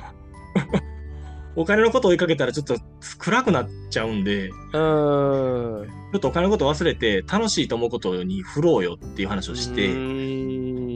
[1.55, 2.75] お金のことを追いかけたらちょっと
[3.17, 4.51] 暗くなっちゃうんで、うん。
[4.51, 5.85] ちょ
[6.17, 9.93] っとお金のことを忘れて楽しいと思うことに振ろうよっていう話をして、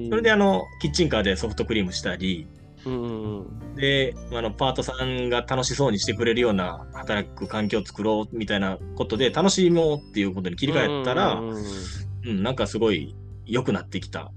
[0.09, 2.47] それであの、キッチンカーでソフトクリームしたり、
[2.85, 14.31] うんで、あの、パートさんが楽しそうにしてくれるような働く環境を作ろうみたいなことで楽しもうっていうことに切り替えたら、うん、なんかすごい良くなってきた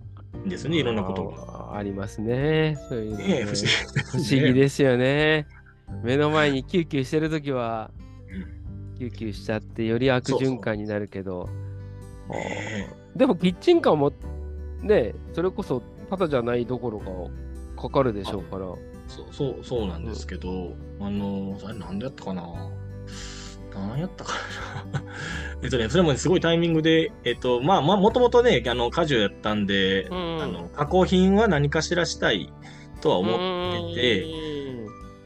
[0.48, 1.76] ですね、いろんなことが。
[1.76, 2.76] ありますね。
[2.88, 5.46] そういうの、ね、不思議、ですよね。
[6.02, 7.90] 目の前にきゅうきゅうしてるときは、
[8.98, 11.48] きゅうきゅうしちゃってより悪循環になるけど。
[13.14, 14.12] でもキッチンカーも
[14.82, 16.98] ね、それこそただじゃないどころ
[17.76, 18.66] かかかるでしょうから。
[19.08, 22.42] そうそうそうなんですけど、うん、あのあれなんでやったかな
[23.74, 24.32] 何やったか
[24.92, 25.02] な
[25.62, 32.52] えっとね、それも、ね、すごいタイミングで、えっと、まあ、まあ、もともとね、あの、果樹やったんで、うん、あの、加工品は何かしらしたい
[33.00, 34.26] とは思ってて、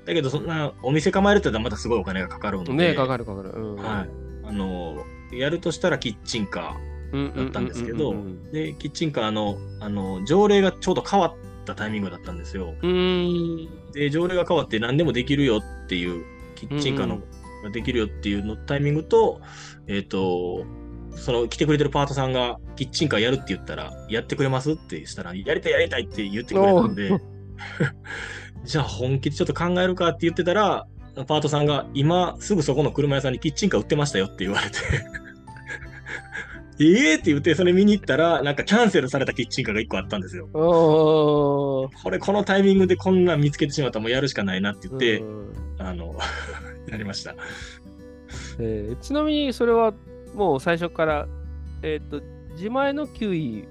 [0.04, 2.72] だけど、そんな、お店構えるってまたすごいお金がかかるんで。
[2.72, 3.50] ねかかるかかる。
[3.50, 4.08] うん、はい。
[4.44, 8.14] あの、やるとしたらキッチンカーだったんですけど、
[8.52, 12.74] で、キッチンカーの、あの、条例がちょうど変わったタイミングだったんですよ。
[13.92, 17.20] で、条例が変わって何でもできるよっていう、キッチンカーの
[17.66, 19.40] ができるよっていうのタイミングと、
[19.86, 20.64] えっ、ー、と、
[21.16, 27.10] その来てくれてるパートさんがキッチンカーやるって言ったら、やってくれますってしたら、やりたいやりたいって言ってくれたんで、
[28.64, 30.86] じゃあ本気でちょっと考えるかって言ってたら、
[31.26, 34.76] パートさんが今すぐそこの車屋さんにキッチンカー売ってましたよって言われて。
[36.78, 40.46] ええって言って、それ見に行ったら、なんかキャンセルされたキッチンカーが1個あったんですよ。
[40.52, 45.24] これ、このタイミングでこんなん見つけてしまったらもうやるしかないなって言って、
[45.78, 46.14] あの、
[46.88, 47.34] やりました。
[48.58, 49.94] えー、ちなみにそれは
[50.34, 51.28] もう最初から、
[51.82, 52.22] えっ、ー、と、
[52.52, 53.64] 自前のキウイ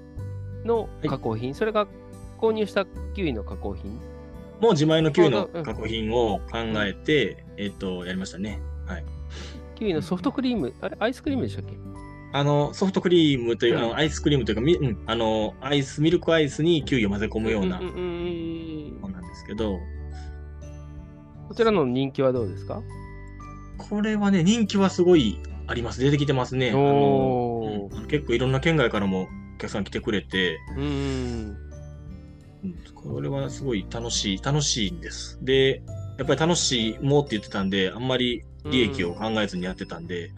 [0.64, 1.86] の加工品、はい、それが
[2.38, 3.92] 購入したキウイの加工品？
[4.60, 8.60] もう自前のキウイの加工品を考えて、うん、えっ、と、やりましたね。
[8.86, 9.04] はい。
[9.74, 11.76] キウイのソフトクリーム、あれアイスクリームでしたっけ？
[12.32, 19.78] あの、ソフトクリームという、うん、あのアイスクリームというか、みうん、あの、アイス、ミルクアイスにキウイを混ぜ込むようなものなんですけど、
[21.48, 22.82] こちらの人気はどうですか？
[23.78, 26.00] これはね、人気はすごいあります。
[26.00, 26.70] 出てきてますね。
[26.70, 31.56] あの、うん、結構いろんな県外からもお客さん来てくれて、うん、
[32.94, 35.38] これはすごい楽しい、楽しいんです。
[35.42, 35.82] で、
[36.18, 40.30] やっぱり楽しいもうって言ってたんで、あんまり利益を考えずにやってたんで、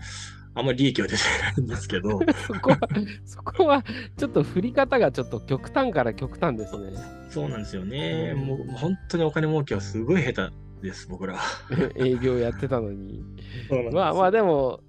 [0.54, 2.78] あんまり利益は出てないんですけど そこは、
[3.24, 3.84] そこは
[4.16, 6.90] ちょっと振り方がちょっと極端から極端ですね。
[7.30, 8.34] そうなんですよね。
[8.34, 11.40] もう本当にお金儲けはすごい下手です、僕らは。
[11.96, 13.22] 営業やってたのに。
[13.92, 14.80] まあまあでも、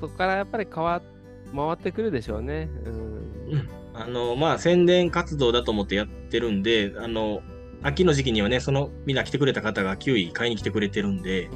[0.00, 1.02] そこからやっぱり変わ
[1.54, 2.68] 回ってくるでしょうね。
[2.84, 7.42] うん、あのまあ宣伝活動だと思ってやってるんで、あの
[7.82, 11.50] 秋の時期にはね、そのみんな来てくれた方がキウイ買いに来てくれてるんで、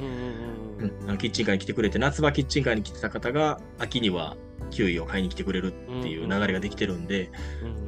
[1.07, 4.35] うん、キッチンカーに来てくれて、夏場キッチンカーに来てた方が秋には
[4.71, 7.31] キウイを買いに来てくれるっていう流れができてるんで、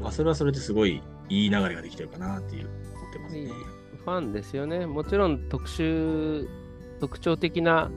[0.02, 3.77] まあ、それはそれですごいいい流れができてるかなっていう思ってますね。
[4.08, 4.86] ファンですよね。
[4.86, 6.48] もちろん特殊、
[7.02, 7.92] 特徴的な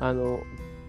[0.00, 0.40] あの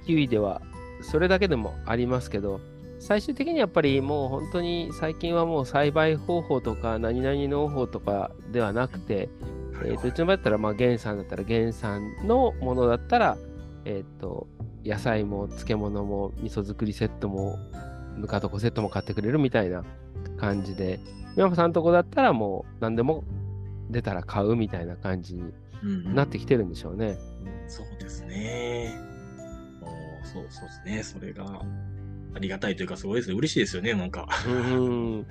[0.03, 0.63] キウイでは
[1.03, 2.59] それだけでもありますけど、
[2.97, 9.29] 最終的にやっぱりもう本当に最近はもう栽培方法とか何々農法とかではなくて、
[9.85, 13.37] えー、とうちの場合だったらまあ原産だったら原産のものだったら、
[13.85, 14.47] えー、と
[14.83, 17.59] 野菜も漬物も味噌作りセットも
[18.17, 19.83] ぬか床セットも買ってくれるみたいな
[20.39, 20.99] 感じで、
[21.35, 23.23] 山さんとこだったらもう何でも
[23.89, 25.54] 出たら買うみたいな感じに
[26.13, 27.17] なってきてるんでしょうね。
[27.43, 28.93] うんうん、そうですね。
[30.23, 31.04] そうそうですね。
[31.04, 31.62] それが
[32.36, 33.36] ありがたいというか、すごいですね。
[33.38, 34.28] 嬉しいですよね、なんか。
[34.47, 35.26] うん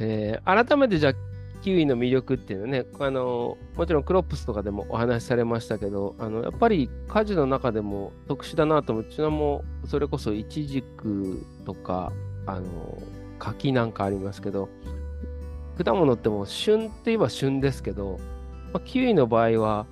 [0.00, 1.14] えー、改めてじゃあ、
[1.60, 9.04] キウイの魅力っていうのはね、あのもちろんクロップスとかでもお話しされましたけど、あのやっぱり果樹の中でも特殊だなと思う。
[9.04, 12.12] うちのもそれこそイチジクとか、
[12.46, 13.02] あの
[13.38, 14.68] 柿なんかありますけど、
[15.82, 18.18] 果物ってもう旬って言えば旬ですけど、
[18.72, 19.86] まあ、キウイの場合は、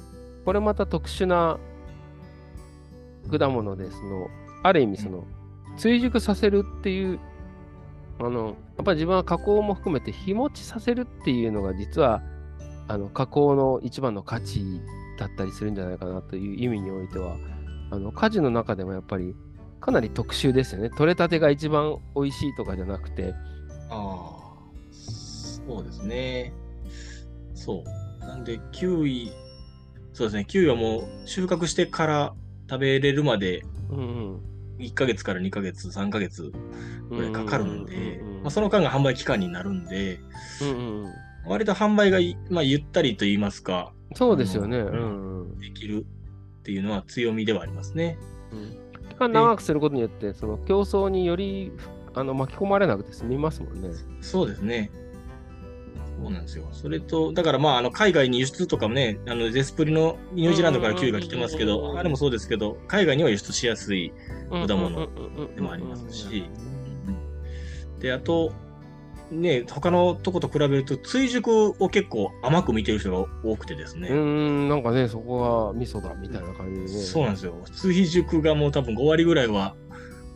[0.44, 1.58] これまた特殊な
[3.30, 4.28] 果物で、その、
[4.62, 5.24] ある意味その、
[5.76, 7.20] 追熟させるっていう、
[8.18, 12.22] あの、やっぱり自分は加工も含めて日持ちさせるっていうのが実は、
[12.88, 14.80] あの、加工の一番の価値
[15.18, 17.36] だったりするんじゃないかなという意味においては、
[17.90, 19.34] あの、果樹の中でもやっぱり
[19.80, 20.90] かなり特殊ですよね。
[20.90, 23.34] 取れたてが一番美味しいとかじゃなくて。
[23.90, 24.45] あ。
[25.66, 26.52] そうですね。
[27.54, 28.24] そう。
[28.24, 29.32] なんで、キウイ、
[30.12, 32.34] そうですね、キウイはもう収穫してから
[32.68, 33.62] 食べれるまで、
[34.78, 36.52] 1ヶ月から2ヶ月、3ヶ月
[37.10, 40.20] ぐらいかかるんで、まあ、その間が販売期間になるんで、
[40.62, 41.12] うんうん、
[41.46, 42.18] 割と販売が、
[42.50, 46.06] まあ、ゆったりと言いますか、そうですよね、うんうん、できる
[46.60, 48.18] っていうのは強みではありますね。
[48.52, 51.72] うん、期間長くすることによって、その競争により
[52.14, 53.90] あの巻き込まれなくて済みますもんね。
[54.20, 54.90] そうですね。
[56.22, 56.66] そうなんですよ。
[56.72, 64.12] それと、だからまあ、あの海外に輸出とかもね、あのデスプリのニュージーランドからキウイが来てますけど、あれもそうですけど、海外には輸出しやすい
[64.50, 65.08] 果物
[65.54, 66.44] でもありますし、
[68.00, 68.52] で、あと、
[69.30, 74.08] ね、他のとこと比べると、追熟を結構甘く見てる人が多くてですね。
[74.08, 76.88] うん、なんかね、そこが味噌だみたいな感じでね。
[76.88, 77.54] そうなんですよ。
[77.72, 79.74] 追熟がもう多分5割ぐらいは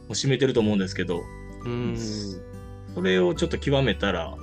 [0.09, 1.21] 占めてると思うんですけど、
[1.65, 1.97] うん、
[2.95, 4.37] それをちょっと極めたら、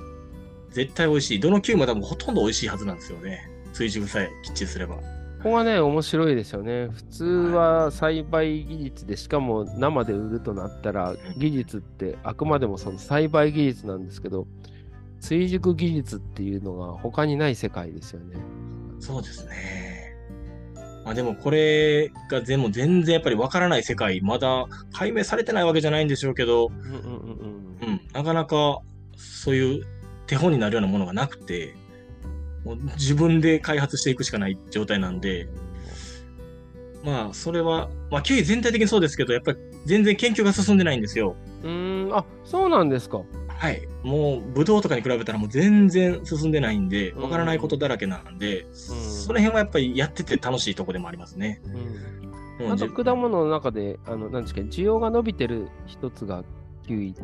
[0.70, 1.40] 絶対美味しい。
[1.40, 3.50] どのキウイも多分ほとんど美味しいはずなんですよね。
[3.72, 4.96] 追熟さえきっちりすれば。
[4.96, 5.02] こ
[5.44, 6.88] こはね、面白いですよね。
[6.88, 14.48] 普通は栽培技術で、しかも生で売るとなったら、技術ってあくまでもその栽培技術なんですけど、
[15.20, 18.36] 追熟技術っていうのが他にない世界ですよね。
[18.98, 19.88] そうですね。
[21.04, 28.80] まあでもこれが全部全然やっぱりわからない世界、まだ解明されてないわけじゃないんでしょうけど、うんうんうんうん、なかなか
[29.16, 29.86] そういう
[30.28, 31.74] 手本になるようなものがなくて、
[32.64, 35.48] もう自分で開発していくしかない状態なんで、
[37.02, 41.34] まあ、それは、まあ、キウイ全体的にそうですけど、やっぱり全然研究が進んでないんですよ。
[41.62, 43.22] うん、あ、そうなんですか。
[43.48, 43.88] はい。
[44.02, 51.62] もう、ブドウとかに比べたらもう全然進んでないんで、わからないことだらけなんで、うん、その辺はやっぱりやってて楽しいとこでもありますね。
[52.60, 56.44] うん、あと、果物の中で、あの、なんですか、需要が伸びてる一つが
[56.86, 57.14] キウイ。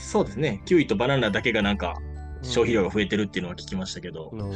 [0.00, 0.62] そうですね。
[0.64, 1.96] キウイとバナナだけがなんか、
[2.42, 4.30] 消費量が増えてるっていうのは聞きましたけど。
[4.32, 4.52] うん。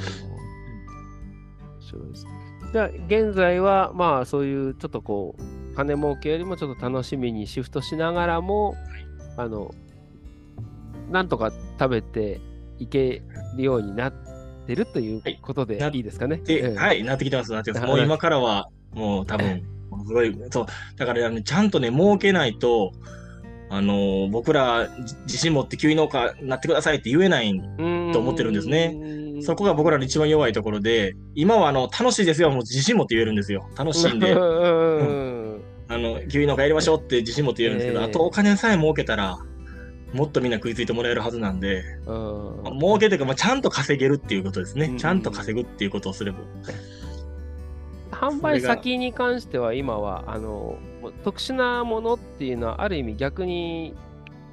[2.72, 8.76] じゃあ、現在は、まあ、そういうちょっとこう、金儲けよりもちょっと楽しみにシフトしながらも、はい、
[9.38, 9.74] あの、
[11.10, 12.40] なんとか食べて
[12.78, 13.22] いけ
[13.56, 14.12] るようになっ
[14.66, 16.42] てるということでいいですかね？
[16.46, 17.86] はい、はい、なってきてます、なってます。
[17.86, 19.62] もう今からは、もう多分、
[20.06, 20.66] すごい、そう、
[20.98, 22.92] だから、ね、ちゃんとね、儲けないと、
[23.70, 24.88] あのー、僕ら
[25.26, 27.52] 自信持ってキウイ農家になってくださいって言えない
[28.12, 28.96] と思ってるんですね。
[29.42, 33.68] そこが僕らの一番弱いところで、今はあの楽しいですよ、もう自信持って言えるんですよ。
[33.76, 34.32] 楽しいんで。
[34.32, 39.38] うん、あのキウイ農家やりましょうって自信持って言えるんですけど、えー、あとお金さえ儲けたら、
[40.12, 46.38] もっとみんな食いついてもらえるはずなんで、うん、儲けというか、まあ、ちゃんと稼げるっていうことですね、うん、ちゃんと稼ぐっていうことをすれば。
[48.20, 50.78] 販売先に関しては今はあの
[51.24, 53.94] 特殊なものっていうのはある意味逆に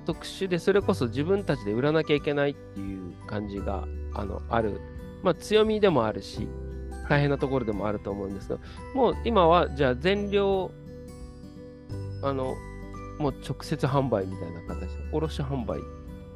[0.05, 4.79] 特殊でそれこそ自分たちで売らなきゃいけないっていう感じがあのある、
[5.23, 6.47] まあ、強みでもあるし
[7.09, 8.59] 大変なところでもあると思うんですけど
[8.93, 10.71] もう今はじゃあ全量
[12.21, 12.55] あの
[13.17, 15.79] もう直接販売みたいな形で、卸販売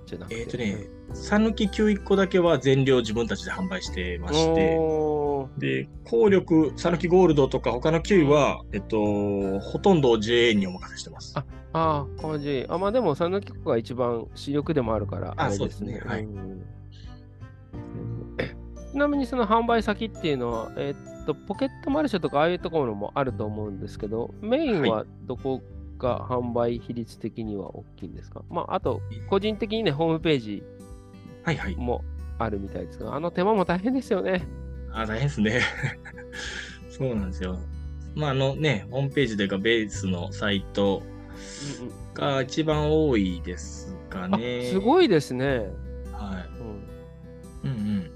[0.05, 0.41] じゃなくて。
[0.41, 4.77] え、ー、とね、讃岐9個だけは全量自分たちで販売してまして、
[5.57, 11.33] で、効力、讃岐ゴールドとか他の9は、えっと、ほとんど JA にお任せしてます。
[11.37, 12.65] あ、ああ、JA。
[12.69, 16.01] あ、まあでも讃岐湖が一番主力でもあるから、あ、ね、そうですね。
[16.05, 16.27] はい。
[18.91, 25.61] ちなみにその販売先っていうのは、えっと、ポケットマルシェとかああいうところもあると思うんですけど、メインはどこ
[25.99, 28.41] が販売比率的には大きいんですか？
[28.49, 30.63] まあ、あと、個人的にね、ホームページ
[31.77, 32.03] も
[32.37, 34.47] あるみたいですが、はいはい、あの手間も大変ですよね。
[34.91, 35.61] あ、大変ですね。
[36.89, 37.57] そうなんですよ。
[38.15, 41.03] まあ、あのね、ホームページというか、ベースのサイト
[42.13, 44.69] が一番多いですかね。
[44.71, 45.45] すごいですね。
[46.11, 46.49] はい。
[47.63, 48.11] うん、うんうん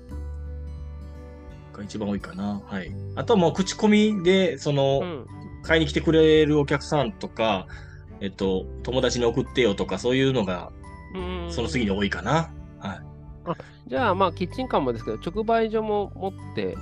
[1.74, 2.62] が一番多いかな。
[2.66, 2.92] はい。
[3.16, 5.26] あとはもう口コミで、その、うん、
[5.64, 7.68] 買いに来てくれるお客さんとか、
[8.22, 10.72] えっと、友達に送ってよとか、そういうのが、
[11.50, 12.52] その次に多いかな。
[13.46, 13.58] はい。
[13.60, 16.78] あじゃあ、まあ、キッチンカーもですけど、直売所も持って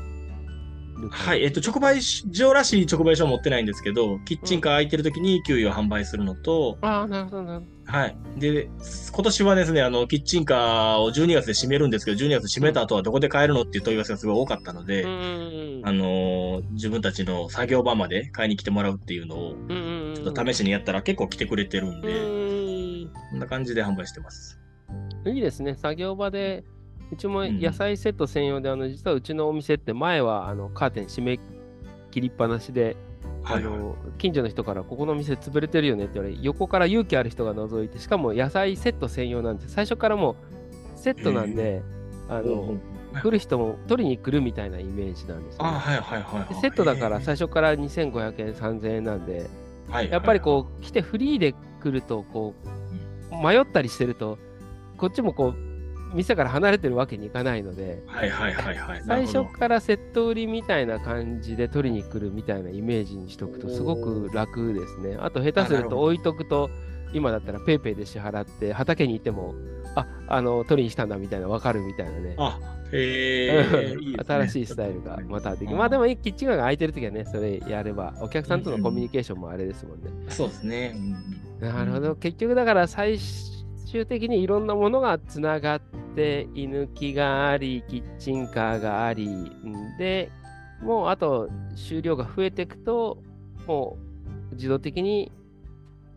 [1.10, 7.98] はい、えっと、直売所らしい直売所は持ってないんですけど、キッチンカー空いてる時に給油を販売するのと、うん、ああ、なるほど、なるほど。
[7.98, 8.16] はい。
[8.38, 8.70] で、
[9.12, 19.56] 今年はですね、あの、キッチンカーを12月で閉めるんですけど、12月閉めた後はどこで買えるのっていう問い合わせがすごい多かったので、うん、あの自分たちの作業場まで買いに来てもらうっていうのを、
[20.16, 24.60] ちょっと試しにやったら結構来てくれてるんで、うん、こんな感じで販売してます。
[25.26, 25.76] いいですね。
[25.76, 26.64] 作業場で
[27.12, 31.40] うちも野菜セット専用で、あの実はうちのお店って前はあのカーテン閉め
[32.10, 32.96] 切りっぱなしで、
[33.44, 40.36] あの近所の人からここの店潰れてるよねって言われ横から勇気ある人が覗いてしかも野菜セット専用なんで最初からも
[40.96, 41.82] うセットなんで、
[42.30, 42.78] あの
[43.22, 49.50] 来る人も取りに来るみたいなイメージなんですよ、ね、はいはいはい、セットだから最初から2500円3000円なんで、
[50.10, 52.54] やっぱりこう来てフリーで来るとこ
[53.32, 54.38] う迷ったりしてると
[55.02, 59.04] こっちもこう店から離れてるわけにいかないので、はいはいはいはい。
[59.06, 65.18] 最初からセット売りみたいな感じで取りに来るみたいなイメージにしとくとすごく楽ですね。
[65.20, 66.70] あと下手すると置いとくと、
[67.14, 69.56] 今だったら PayPay で支払って畑に行っても、
[69.96, 72.36] あ、あの、取りに来たんだみたいな分かるみたいなね。
[72.38, 72.60] あ、
[72.92, 73.96] へえ。
[74.28, 75.76] 新しいスタイルがまたできる。
[75.78, 80.10] まあでも、キッチンが空いてるときはね、それやれば、お客さんとのコミュニケーションもあれですもんね。
[80.30, 80.96] そうですね。
[81.60, 82.16] なるほど。
[82.16, 83.18] 結局だから最
[83.92, 85.82] 終的にいろんなものがつながっ
[86.16, 90.30] て、居抜きがあり、キッチンカーがあり、んで、
[90.82, 93.18] もうあと収量が増えていくと、
[93.68, 93.98] も
[94.52, 95.32] う自動的に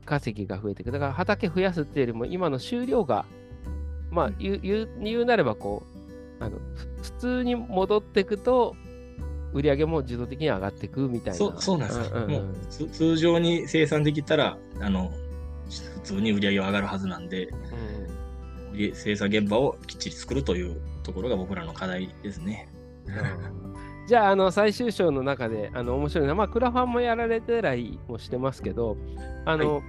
[0.05, 0.93] 稼ぎが増えていく。
[0.93, 3.25] だから畑増やすっていうよりも、今の収量が、
[4.11, 5.83] まあ言う言う言うなればこ
[6.41, 6.59] う、あの
[7.03, 8.75] 普通に戻っていくと、
[9.53, 11.35] 売り上げも自動的に上がっていくみたいな。
[11.35, 12.45] そうそうなんです、うんうん、もう
[12.91, 15.13] 通常に生産できたら、あの、
[15.69, 17.49] 普通に売り上げは上がるはずなんで、
[18.73, 22.69] うん、生産現場をきっちり作るというところが僕らの課題ですね。
[24.07, 28.99] じゃあ、あの、最終章の中で、あの、面白いのは、まあ、クラファンもやられてらいもしてますけど、
[29.47, 29.83] あの、はい、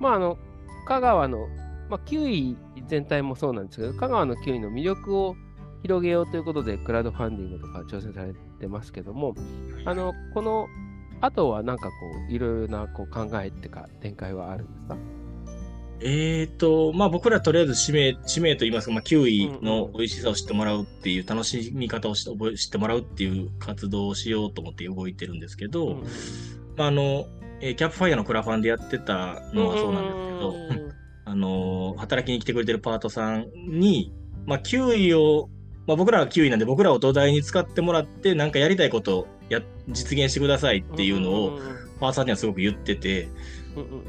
[0.00, 0.38] まあ、あの、
[0.88, 1.46] 香川の、
[1.88, 2.56] まあ、キウイ
[2.88, 5.36] 全体もそうなんですけど、香川のキウイの魅力を
[5.82, 9.34] 広げようということで、クラウドファンディングとか挑戦されてますけども、
[9.84, 10.66] あの、この
[11.20, 11.92] 後はなんかこ
[12.28, 14.96] う、いろいろなこう考えっていうか、展開はあるんですか？
[16.02, 26.02] えっ、ー、と、まあ僕らとりあえず使命、使命といいますか、まあキウイの美味しさを知ってもらうっていう、楽しみ方を知ってもらうっていう活動をしようと思って動いてるんですけど、うん、
[26.76, 27.26] まああの、
[27.60, 30.94] えー、キャップファイヤーのクラファンでやってたのはそうなんですけど、
[31.26, 34.12] あの、働きに来てくれてるパートさんに、
[34.46, 35.50] まあキウイを
[35.86, 41.58] まあ、僕らはキウイなんで僕らを土台に使ってもらって何かやりたいことをや実現してくださいっていうのを
[41.98, 43.28] パーさんにはすごく言ってて、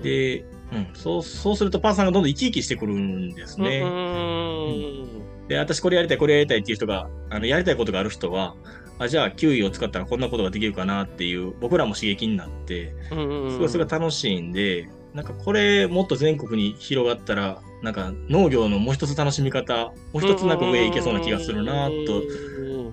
[0.03, 0.60] で、うん、
[0.93, 3.81] そうそうするとパーさんがどんどん生き生きしてくるんですね。
[3.81, 8.55] うん、で私これやりたいこれやりたいっていう人があのやりたいことがある人は
[8.99, 21.93] あじゃあキウイを使ったらこんなことができるかなっていう僕らも刺激になってすごいそれが楽しいんでなんかこれもっと全国に広がったらなんか農業のもう一つ楽しみ方、もう一つなんか上行けそうな気がするなと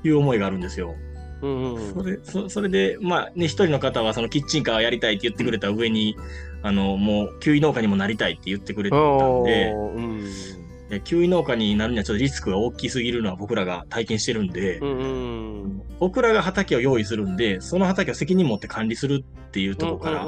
[0.03, 0.95] いう思いがあるんですよ。
[1.41, 6.17] それそそれで、まあね、一人の方はそのキッチンカーやりたいって言ってくれた上に、
[6.63, 20.27] あの、もう、キウイ農家にもなりたいって言ってくれてたんで、うん、キウイ農家になるにはちょっとリスクが大きすぎるのは僕らが体験してるんで、うんうん、僕らが畑を用意するんで、その畑を責任持って管理するっていうところから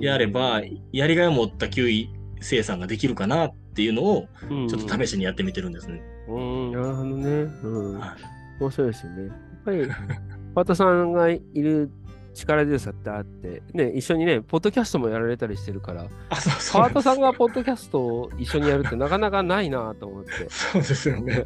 [0.00, 0.62] やれば、
[0.92, 2.10] やりがいを持ったキウイ
[2.40, 4.28] 生産ができるかなっていうのを、
[4.68, 6.02] ちょっと試しにやってみてるんですね。
[6.28, 7.28] うん、なるほどね。
[7.62, 7.98] うん。
[7.98, 8.16] は
[8.60, 9.51] い、面白いですよね。
[9.66, 9.88] やっぱり、
[10.54, 11.90] パートさんがいる
[12.34, 20.30] 力強さってあって、ね、一緒にね、ポッドキャストもやられたりしてるから、あそうそうパートさんがポッドキャストを一緒にやるってなかなかないなと思って。
[20.48, 21.44] そうですよね。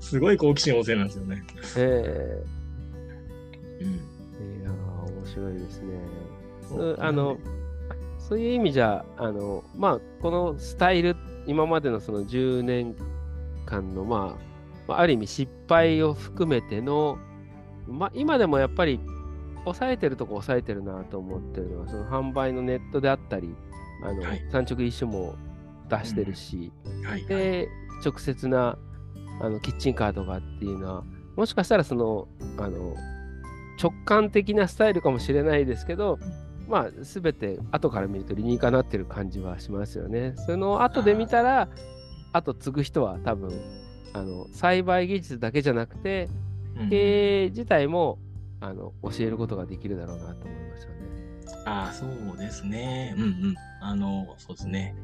[0.00, 1.44] すごい好奇心旺盛なんですよね。
[1.76, 2.42] え
[3.80, 4.60] えー、うん。
[4.60, 5.94] いや面白いですね。
[6.98, 7.38] あの、
[8.18, 12.96] そういう意味じゃ、あの、まあ、このスタイル、今までのその10年
[13.64, 14.36] 間の、ま
[14.88, 17.18] あ、ある意味失敗を含めての、
[17.88, 19.00] まあ、今でもやっぱり
[19.64, 23.54] 抑えてるとこ抑えてるなと思ってるのは、その販売のネットであったり、
[24.02, 25.34] あの、はい、産直一種も
[25.88, 27.68] 出してるし、うんはい、で、
[28.04, 28.78] 直接な
[29.40, 31.04] あのキッチンカーとかっていうのは、
[31.36, 32.28] もしかしたらその、
[32.58, 32.94] あの、
[33.82, 36.18] 直感的なスタイルかもしれないですけど、
[36.68, 40.34] まあ、すべて後から見ると理にかなってる感じはしますよね。
[40.46, 41.68] その後で見たら、
[42.32, 43.50] あと継ぐ人は多分、
[44.14, 46.28] あの栽培技術だけじゃなくて、
[46.90, 48.18] 経営自体も
[48.60, 50.96] あの教えることができるだろうなと思いますよね。
[51.64, 53.14] ああ、そうですね。
[53.16, 53.54] うんうん。
[53.80, 54.94] あの、そうですね。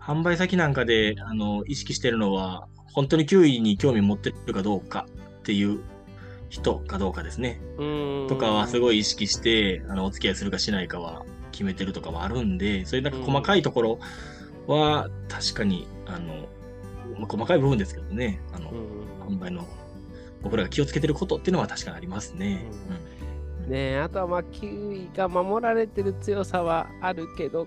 [0.00, 5.06] 販売先なんかであの意識してるのは、本当にキウイに興味持ってるかどうか
[5.40, 5.80] っていう
[6.48, 7.60] 人かどうかですね。
[8.28, 13.98] とかはすごい意識して、あの、お付き合いするかしないかは決めてるとかはあるんで、そういうなんか細かいところ
[14.66, 16.48] は確かに、あの、
[17.18, 18.72] まあ、細かい部分ですけどね、あの、
[19.28, 19.66] 販売の
[20.42, 22.64] 僕らが気をつけてることっていうのは確かにありますね。
[23.64, 27.66] うん、ねあとはまあ、キウイが守られてる強さはあるけど、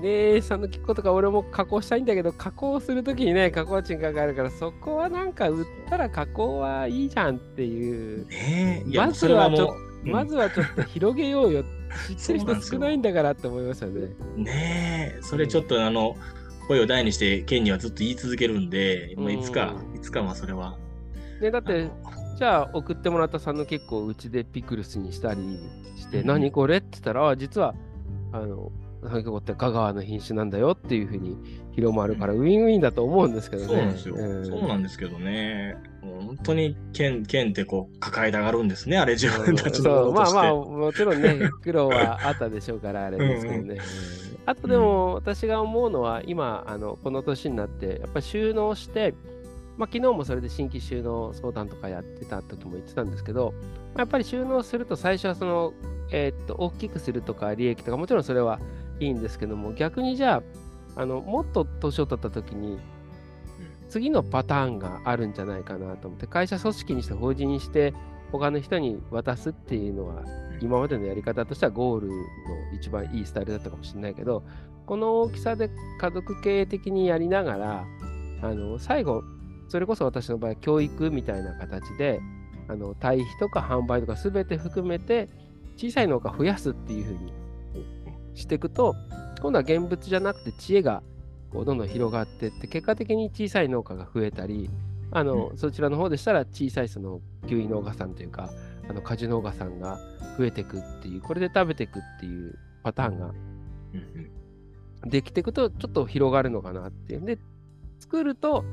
[0.00, 8.26] ねさぬきことか俺も加工したいんだけど、加工するときにね、加工賃かかるから、そこはなんか売ったら加工はいいじゃんっていう。
[8.28, 11.64] ねまずはちょっと、まずはちょっと広げよう よ。
[12.08, 13.92] 知ってる人少ないんだからって思いましたね。
[14.36, 16.16] ねえ、それちょっとあの、
[16.68, 20.76] 声を大にして、県にはずっと言い続けるんで、うん、いつか、いつかはそれは。
[21.40, 21.88] ね、だって、
[22.38, 25.58] じゃあ送ってもらったさんの結構うちでピクルスにしたり
[25.96, 26.78] して、うん、何これ？
[26.78, 27.74] って言ったら、実は、
[28.32, 28.70] あの、
[29.06, 31.36] ハゲって香川の品種なんだよっていうふうに
[31.72, 33.68] 広まるから、ウィンウィンだと思うんですけどね。
[33.68, 34.16] そうなんですよ。
[34.44, 35.76] そうなんですけどね。
[36.02, 43.74] 本当に県、県ってこう抱えたがるんですね、あれ自分たちのそう、まあまあ、もちろんね、苦労はあったでしょうから、あれですけどね。
[43.74, 43.78] うん
[44.48, 49.12] あとでも、私が思うのは、今、あの、この年になって、やっぱり収納して、
[49.76, 53.52] まあ、昨日もそれで新規収納相談とかやってた時も言ってたんですけど、
[53.96, 55.72] やっぱり収納すると最初はその、
[56.10, 58.58] えー、っと、大きくするとか利益とか、もちろんそれは
[59.00, 60.42] いいんですけども、逆にじゃ
[60.96, 62.78] あ、あのもっと年を取った時に、
[63.88, 67.92] 次のパターンがあるんじゃないかなと思って、会社組織にして法人にして、
[68.32, 70.24] 他の人に渡すっていうのは、
[70.60, 72.14] 今までのやり方としてはゴールの
[72.74, 74.42] 一番いいスタイルだったかもしれないけど、
[74.86, 75.70] この大きさで
[76.00, 77.84] 家族経営的にやりながら、
[78.42, 79.22] あの最後、
[79.68, 82.20] それこそ私の場合、教育みたいな形で、
[82.68, 85.28] あの堆肥とか販売とか全て含めて
[85.76, 87.32] 小さい農家増やすっていうふうに
[88.34, 88.94] していくと
[89.40, 91.02] 今度は現物じゃなくて知恵が
[91.50, 94.70] こうどんどん広がっていって結果的に小さい農家が増えたり
[95.12, 98.50] あの、うん、そちらの方でしたら小さいそのキウイ農家さんというか
[98.88, 99.98] あの果樹農家さんが
[100.38, 103.32] 増えていくっていうこれで食べていくっていうパターンが
[105.04, 107.24] できていくとちょっと広がるのかなっていう。
[107.24, 107.38] で
[107.98, 108.64] 作ると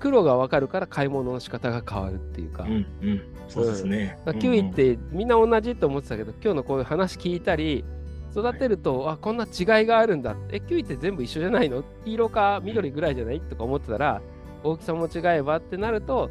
[0.00, 7.84] 黒が分かるから買い物の仕方が変わるっていうか、うんうん、そうですね、うん、キウイってみんな同じと思ってたけど、今日のこういう話聞いたり
[8.32, 10.36] 育てると、はい、あこんな違いがあるんだ。
[10.50, 11.82] えキウイって全部一緒じゃないの？
[12.04, 13.40] 黄色か緑ぐらいじゃない？
[13.40, 14.22] とか思ってたら
[14.62, 16.30] 大きさも違えばってなると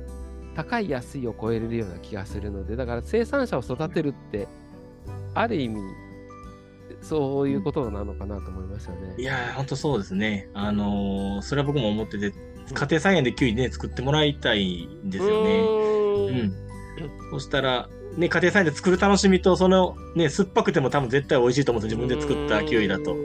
[0.56, 4.48] 高い安いを超えれるような気がするのでだから生産者を育てるって
[5.34, 5.82] ある意味
[7.02, 9.16] そういうことなのかなと思いますよね。
[9.18, 10.50] いや本当そうですね。
[10.54, 12.34] あのー、それは僕も思ってて、
[12.74, 15.60] 家庭菜園でキウイね、作ってもらいたいんですよね。
[15.60, 16.54] うん。
[17.32, 23.16] そしたら、ね、家庭菜園で作る楽しみと、その、ね、酸っぱくても多分絶対美味しいと思うんです自分で作ったキウイだと。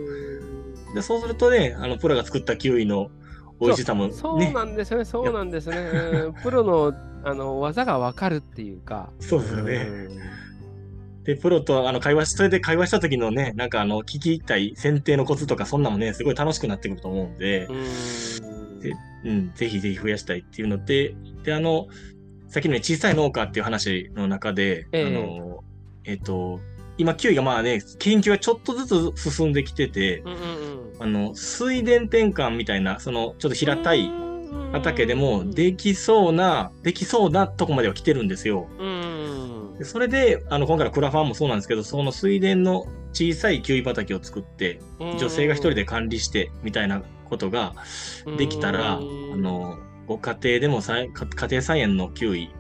[0.95, 3.11] で、そうするとね、あの、プロが作ったキウイの
[3.61, 5.77] 美味しさも、ね、そうなんですよね、そうなんですね。
[6.43, 6.93] プロの
[7.27, 9.11] あの技が分かるっていうか。
[9.19, 9.89] そうですよね。
[11.25, 21.89] で、プロとあの会話し、それで会話した時のね、なんかあの、聞きたい選定のコツとか、そんなもね、すごい楽しくなってくると思うんで、うんでうん、ぜひぜひ増やしたいっていうので、で、あの、
[22.49, 25.65] さっきの、ね、小さい農家っていう話の中で、えー、あの、
[26.05, 26.61] えっ、ー、と、
[26.99, 34.13] 今、キウイがまあね、研究がちょっとずつ進んできてて、うんうんうん、あの、水田転換みたいな、その、ちょっと平たい
[34.73, 38.69] 畑でもできそうな、できそうなとこまでは来てるんですよ。
[39.79, 47.03] でそれで、あの、今回のクラファンもそうなんですけど、その水田の小さいキウイ畑を作って、女性が一人で管理して、みたいな
[47.35, 47.75] ことが
[48.39, 52.51] できたら、あの、ご家庭でも家庭菜園のキウイ、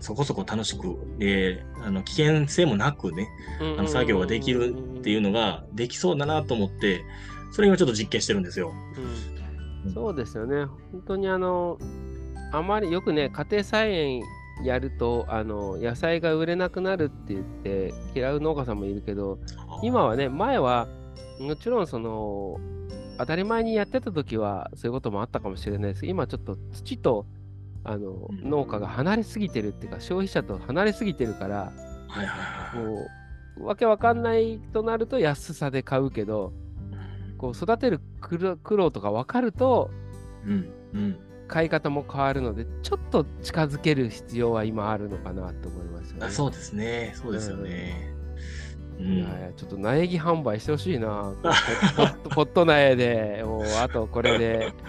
[0.00, 3.28] そこそこ楽しく、で、あの、危険性もなくね、
[3.78, 7.04] あの、作業ができるっていうのができそうだなと思って、
[7.52, 8.72] それ今ちょっと実験してるんですよ。
[9.84, 10.64] うん、そうですよね。
[10.92, 11.78] 本当にあの、
[12.52, 14.22] あまりよくね、家庭菜園
[14.62, 19.38] やるとあの野菜が売れなくなるって言って嫌う農家さんもいるけど
[19.82, 20.86] 今はね前は
[21.40, 22.58] もちろんその
[23.20, 27.26] 当たり前にやってた時はそういうこともあったかもしれないです今ちょっと土と
[27.84, 31.72] あの、農家が離れすぎてるっていうか消費者と離れすぎてるから、
[32.74, 33.06] も
[33.58, 36.52] うわけわかんないとなると安さで買うけど、
[37.38, 39.90] こう育てる苦労とか分かると、
[40.44, 41.16] うんうん、
[41.48, 46.26] 買い方も変わるので、ちょっと近づける必要は今あるのかなと思いますよね。
[46.26, 47.14] あそうですね。
[47.16, 48.14] そうですよね。
[49.00, 51.32] うん、ちょっと苗木販売してほしいな。
[51.96, 54.72] ポッポット苗で、もうあとこれで。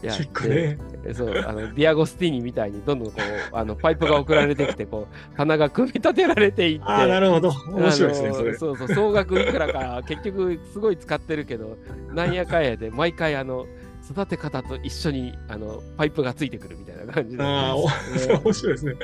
[0.00, 0.78] やって、ね、
[1.12, 3.20] そうあのディアゴスティーニみたいにどんどんこ
[3.52, 11.76] うあのパイプが送られてきてこう棚が組み立てられていってあなるほど面白いですねそれそうそう総額いくらか結局すごい使ってるけど
[12.14, 13.66] なんやかんやで毎回あの
[14.08, 17.76] 育て方と一緒にあのパイプがついてくるみたいな感じで、ああ、
[18.42, 18.94] 面白いですね。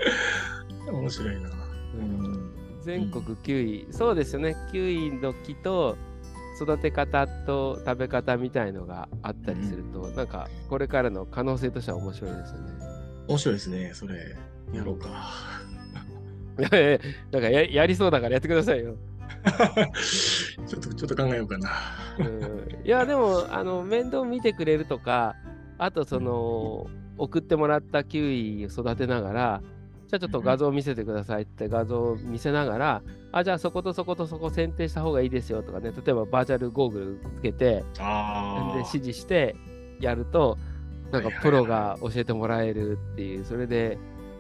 [0.90, 1.50] 面白いな。
[1.94, 2.43] うん、
[2.84, 5.96] 全国キウイ、そうですよね、キウイの木と
[6.60, 12.72] 育て方と食べ方みたいのがあったりすると、うん、なんかこれからの可能性としては面白いですよね。
[13.28, 14.36] 面白いですね、それ。
[14.72, 15.08] やろうか。
[16.58, 16.98] いやいや、
[17.30, 18.96] だからややりそうだからやってくださいよ。
[20.66, 21.70] ちょっと、ちょっと考えようかな。
[22.18, 25.34] うん、いや、でも、あの、面倒見てくれるとか、
[25.78, 26.86] あと、その、
[27.18, 29.62] 送ってもらったキウイを育てながら、
[30.14, 33.02] じゃあちょっと画像見せてくださいって画像を見せながら、
[33.32, 37.84] あ、じゃあそことそことそこ選定した方がいいですよとかね、例えばバーチャルゴーグルつけて、で
[38.76, 39.56] 指示して
[40.00, 40.56] やると、
[41.10, 43.98] なんかプロが教えてもらえるっていう、それで、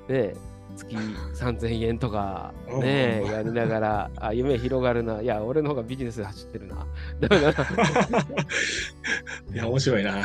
[0.08, 0.34] ね、
[0.76, 5.22] 月3000円とか ね、やりながら、あ、夢広がるな。
[5.22, 6.86] いや、俺の方がビジネスで走ってるな。
[9.52, 10.22] いや、面白いな。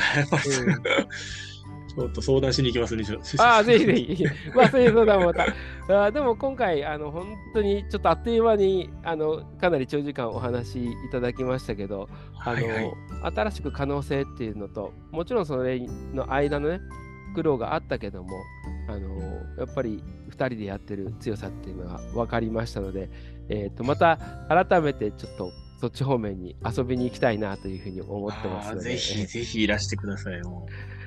[1.95, 3.03] ちょっと相談しに行きますね。
[3.39, 4.25] ああ、ぜひぜひ。
[4.55, 6.05] まあ、そういう相談もまた。
[6.05, 12.07] あでも今回、あの、本当にちょっとあっという間に、あの、かなり長時間お話しいただきましたけど、
[12.45, 12.93] あの、はいはい、
[13.35, 15.79] 新しく可能性っていうのと、もちろんそれ
[16.13, 16.79] の間のね、
[17.33, 18.29] 苦労があったけども、
[18.87, 19.07] あの
[19.57, 23.09] やっぱり2人でやってる強さっていうのが分かりましたので、
[23.49, 24.17] えー、とまた
[24.49, 28.89] 改めてちょっとそっち方面に遊びに行きたいなというふうに思ってますので。
[28.91, 30.41] ぜひぜひいらしてください。
[30.41, 30.98] もう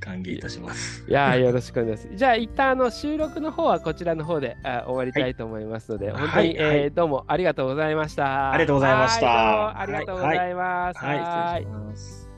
[0.00, 1.04] 歓迎いたします。
[1.08, 2.16] いや、よろしくお願いします。
[2.16, 8.52] じゃあ、一旦あの収録の方はこちらの方であ終わりたいと思いますので、はい、本当に、はい、えー、どうもありがとうございました。
[8.52, 9.78] ありがとうございました。
[9.78, 10.98] ありがとうございます。
[10.98, 12.30] はい、はい、失礼します。